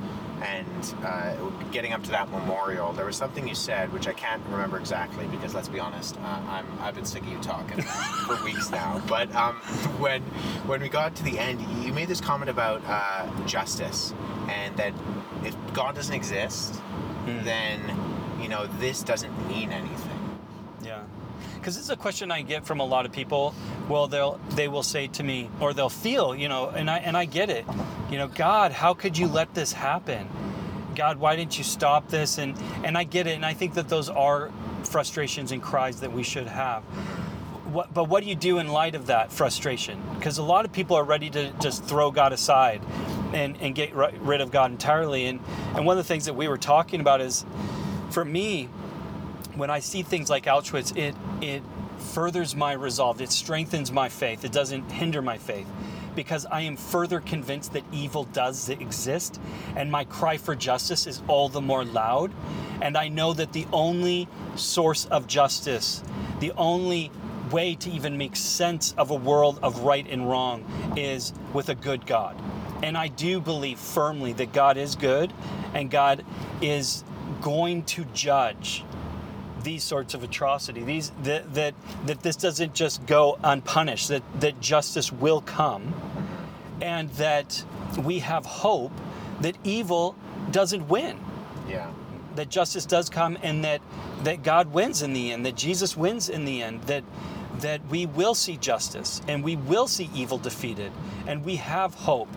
and 0.42 0.94
uh, 1.04 1.34
getting 1.70 1.92
up 1.92 2.02
to 2.04 2.10
that 2.10 2.30
memorial, 2.30 2.92
there 2.92 3.06
was 3.06 3.16
something 3.16 3.46
you 3.48 3.54
said 3.54 3.92
which 3.92 4.08
I 4.08 4.12
can't 4.12 4.42
remember 4.50 4.78
exactly 4.78 5.26
because 5.28 5.54
let's 5.54 5.68
be 5.68 5.80
honest, 5.80 6.16
uh, 6.18 6.40
I'm 6.48 6.66
I've 6.80 6.94
been 6.94 7.04
sick 7.04 7.22
of 7.22 7.28
you 7.28 7.38
talking 7.38 7.80
for 8.26 8.42
weeks 8.44 8.70
now. 8.70 9.00
But 9.06 9.34
um, 9.34 9.56
when 9.98 10.22
when 10.66 10.80
we 10.80 10.88
got 10.88 11.14
to 11.16 11.22
the 11.22 11.38
end, 11.38 11.60
you 11.84 11.92
made 11.92 12.08
this 12.08 12.20
comment 12.20 12.50
about 12.50 12.82
uh, 12.86 13.46
justice 13.46 14.12
and 14.48 14.76
that 14.76 14.92
if 15.44 15.56
God 15.72 15.94
doesn't 15.94 16.14
exist, 16.14 16.74
mm. 17.24 17.44
then 17.44 17.80
you 18.40 18.48
know 18.48 18.66
this 18.78 19.02
doesn't 19.02 19.48
mean 19.48 19.70
anything. 19.72 20.13
Because 21.64 21.78
it's 21.78 21.88
a 21.88 21.96
question 21.96 22.30
I 22.30 22.42
get 22.42 22.66
from 22.66 22.80
a 22.80 22.84
lot 22.84 23.06
of 23.06 23.12
people. 23.12 23.54
Well, 23.88 24.06
they'll 24.06 24.38
they 24.50 24.68
will 24.68 24.82
say 24.82 25.06
to 25.06 25.22
me, 25.22 25.48
or 25.60 25.72
they'll 25.72 25.88
feel, 25.88 26.36
you 26.36 26.46
know, 26.46 26.68
and 26.68 26.90
I 26.90 26.98
and 26.98 27.16
I 27.16 27.24
get 27.24 27.48
it. 27.48 27.64
You 28.10 28.18
know, 28.18 28.28
God, 28.28 28.70
how 28.70 28.92
could 28.92 29.16
you 29.16 29.26
let 29.28 29.54
this 29.54 29.72
happen? 29.72 30.28
God, 30.94 31.16
why 31.16 31.36
didn't 31.36 31.56
you 31.56 31.64
stop 31.64 32.08
this? 32.10 32.36
And 32.36 32.54
and 32.84 32.98
I 32.98 33.04
get 33.04 33.26
it, 33.26 33.30
and 33.30 33.46
I 33.46 33.54
think 33.54 33.72
that 33.74 33.88
those 33.88 34.10
are 34.10 34.52
frustrations 34.82 35.52
and 35.52 35.62
cries 35.62 36.00
that 36.00 36.12
we 36.12 36.22
should 36.22 36.48
have. 36.48 36.82
What, 37.72 37.94
but 37.94 38.10
what 38.10 38.22
do 38.22 38.28
you 38.28 38.36
do 38.36 38.58
in 38.58 38.68
light 38.68 38.94
of 38.94 39.06
that 39.06 39.32
frustration? 39.32 40.02
Because 40.18 40.36
a 40.36 40.42
lot 40.42 40.66
of 40.66 40.72
people 40.72 40.98
are 40.98 41.02
ready 41.04 41.30
to 41.30 41.50
just 41.62 41.82
throw 41.82 42.10
God 42.10 42.34
aside 42.34 42.82
and, 43.32 43.56
and 43.62 43.74
get 43.74 43.94
rid 43.94 44.42
of 44.42 44.50
God 44.50 44.70
entirely. 44.70 45.24
And, 45.24 45.40
and 45.74 45.86
one 45.86 45.96
of 45.96 46.04
the 46.04 46.06
things 46.06 46.26
that 46.26 46.34
we 46.34 46.46
were 46.46 46.58
talking 46.58 47.00
about 47.00 47.22
is, 47.22 47.46
for 48.10 48.22
me, 48.22 48.68
when 49.56 49.70
I 49.70 49.80
see 49.80 50.02
things 50.02 50.30
like 50.30 50.44
Auschwitz, 50.44 50.96
it 50.96 51.14
it 51.40 51.62
furthers 51.98 52.54
my 52.54 52.72
resolve. 52.72 53.20
It 53.20 53.30
strengthens 53.30 53.92
my 53.92 54.08
faith. 54.08 54.44
It 54.44 54.52
doesn't 54.52 54.90
hinder 54.90 55.22
my 55.22 55.38
faith 55.38 55.66
because 56.14 56.46
I 56.46 56.62
am 56.62 56.76
further 56.76 57.20
convinced 57.20 57.72
that 57.72 57.82
evil 57.92 58.24
does 58.24 58.68
exist 58.68 59.40
and 59.76 59.90
my 59.90 60.04
cry 60.04 60.36
for 60.36 60.54
justice 60.54 61.06
is 61.06 61.22
all 61.28 61.48
the 61.48 61.60
more 61.60 61.84
loud. 61.84 62.32
And 62.80 62.96
I 62.96 63.08
know 63.08 63.32
that 63.32 63.52
the 63.52 63.66
only 63.72 64.28
source 64.56 65.06
of 65.06 65.26
justice, 65.26 66.02
the 66.40 66.52
only 66.52 67.10
way 67.50 67.74
to 67.76 67.90
even 67.90 68.16
make 68.16 68.36
sense 68.36 68.94
of 68.96 69.10
a 69.10 69.14
world 69.14 69.58
of 69.62 69.80
right 69.80 70.06
and 70.08 70.28
wrong 70.28 70.64
is 70.96 71.32
with 71.52 71.68
a 71.68 71.74
good 71.74 72.06
God. 72.06 72.40
And 72.82 72.96
I 72.96 73.08
do 73.08 73.40
believe 73.40 73.78
firmly 73.78 74.32
that 74.34 74.52
God 74.52 74.76
is 74.76 74.96
good 74.96 75.32
and 75.72 75.90
God 75.90 76.24
is 76.60 77.04
going 77.40 77.84
to 77.84 78.04
judge 78.06 78.84
these 79.64 79.82
sorts 79.82 80.14
of 80.14 80.22
atrocity 80.22 80.82
these 80.82 81.10
that 81.22 81.52
that 81.54 81.74
that 82.06 82.22
this 82.22 82.36
doesn't 82.36 82.74
just 82.74 83.04
go 83.06 83.38
unpunished 83.42 84.08
that 84.08 84.22
that 84.40 84.60
justice 84.60 85.10
will 85.10 85.40
come 85.40 85.92
and 86.80 87.08
that 87.10 87.64
we 88.04 88.18
have 88.18 88.44
hope 88.44 88.92
that 89.40 89.56
evil 89.64 90.16
doesn't 90.50 90.88
win. 90.88 91.18
Yeah. 91.68 91.90
That 92.36 92.48
justice 92.48 92.84
does 92.84 93.08
come 93.08 93.38
and 93.42 93.64
that 93.64 93.80
that 94.22 94.42
God 94.42 94.72
wins 94.72 95.02
in 95.02 95.12
the 95.12 95.32
end 95.32 95.46
that 95.46 95.56
Jesus 95.56 95.96
wins 95.96 96.28
in 96.28 96.44
the 96.44 96.62
end 96.62 96.82
that 96.82 97.04
that 97.60 97.86
we 97.86 98.06
will 98.06 98.34
see 98.34 98.56
justice 98.56 99.22
and 99.28 99.44
we 99.44 99.56
will 99.56 99.86
see 99.86 100.10
evil 100.14 100.38
defeated 100.38 100.90
and 101.26 101.44
we 101.44 101.56
have 101.56 101.94
hope 101.94 102.28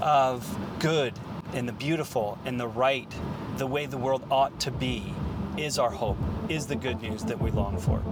of 0.00 0.46
good 0.78 1.12
and 1.52 1.68
the 1.68 1.72
beautiful 1.72 2.38
and 2.44 2.58
the 2.58 2.68
right 2.68 3.12
the 3.58 3.66
way 3.66 3.86
the 3.86 3.98
world 3.98 4.24
ought 4.30 4.58
to 4.60 4.70
be 4.70 5.12
is 5.56 5.78
our 5.78 5.90
hope, 5.90 6.16
is 6.52 6.66
the 6.66 6.76
good 6.76 7.00
news 7.00 7.24
that 7.24 7.40
we 7.40 7.50
long 7.50 7.78
for. 7.78 8.02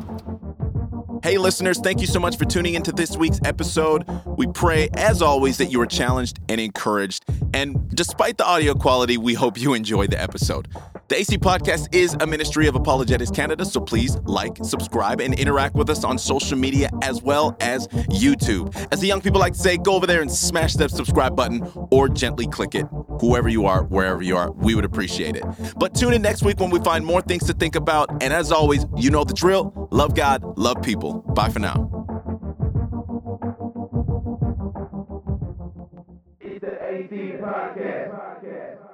Hey, 1.22 1.36
listeners, 1.36 1.78
thank 1.78 2.00
you 2.00 2.06
so 2.06 2.18
much 2.18 2.38
for 2.38 2.46
tuning 2.46 2.74
into 2.74 2.92
this 2.92 3.16
week's 3.16 3.40
episode. 3.44 4.08
We 4.24 4.46
pray, 4.46 4.88
as 4.94 5.20
always, 5.20 5.58
that 5.58 5.66
you 5.66 5.80
are 5.82 5.86
challenged 5.86 6.38
and 6.48 6.58
encouraged. 6.60 7.24
And 7.52 7.94
despite 7.94 8.38
the 8.38 8.46
audio 8.46 8.74
quality, 8.74 9.18
we 9.18 9.34
hope 9.34 9.60
you 9.60 9.74
enjoy 9.74 10.06
the 10.06 10.20
episode. 10.20 10.68
The 11.10 11.18
AC 11.18 11.38
Podcast 11.38 11.92
is 11.92 12.16
a 12.20 12.26
ministry 12.28 12.68
of 12.68 12.76
Apologetics 12.76 13.32
Canada, 13.32 13.64
so 13.64 13.80
please 13.80 14.16
like, 14.26 14.56
subscribe, 14.62 15.20
and 15.20 15.34
interact 15.34 15.74
with 15.74 15.90
us 15.90 16.04
on 16.04 16.18
social 16.18 16.56
media 16.56 16.88
as 17.02 17.20
well 17.20 17.56
as 17.58 17.88
YouTube. 17.88 18.72
As 18.92 19.00
the 19.00 19.08
young 19.08 19.20
people 19.20 19.40
like 19.40 19.54
to 19.54 19.58
say, 19.58 19.76
go 19.76 19.96
over 19.96 20.06
there 20.06 20.22
and 20.22 20.30
smash 20.30 20.74
that 20.74 20.92
subscribe 20.92 21.34
button 21.34 21.68
or 21.90 22.08
gently 22.08 22.46
click 22.46 22.76
it. 22.76 22.86
Whoever 23.20 23.48
you 23.48 23.66
are, 23.66 23.82
wherever 23.82 24.22
you 24.22 24.36
are, 24.36 24.52
we 24.52 24.76
would 24.76 24.84
appreciate 24.84 25.34
it. 25.34 25.44
But 25.76 25.96
tune 25.96 26.12
in 26.14 26.22
next 26.22 26.44
week 26.44 26.60
when 26.60 26.70
we 26.70 26.78
find 26.78 27.04
more 27.04 27.22
things 27.22 27.44
to 27.46 27.54
think 27.54 27.74
about. 27.74 28.22
And 28.22 28.32
as 28.32 28.52
always, 28.52 28.86
you 28.96 29.10
know 29.10 29.24
the 29.24 29.34
drill 29.34 29.88
love 29.90 30.14
God, 30.14 30.44
love 30.56 30.80
people. 30.80 31.22
Bye 31.34 31.48
for 31.48 31.58
now. 31.58 32.06
It's 36.40 36.60
the 36.60 36.88
AC 36.88 37.32
Podcast. 37.42 38.89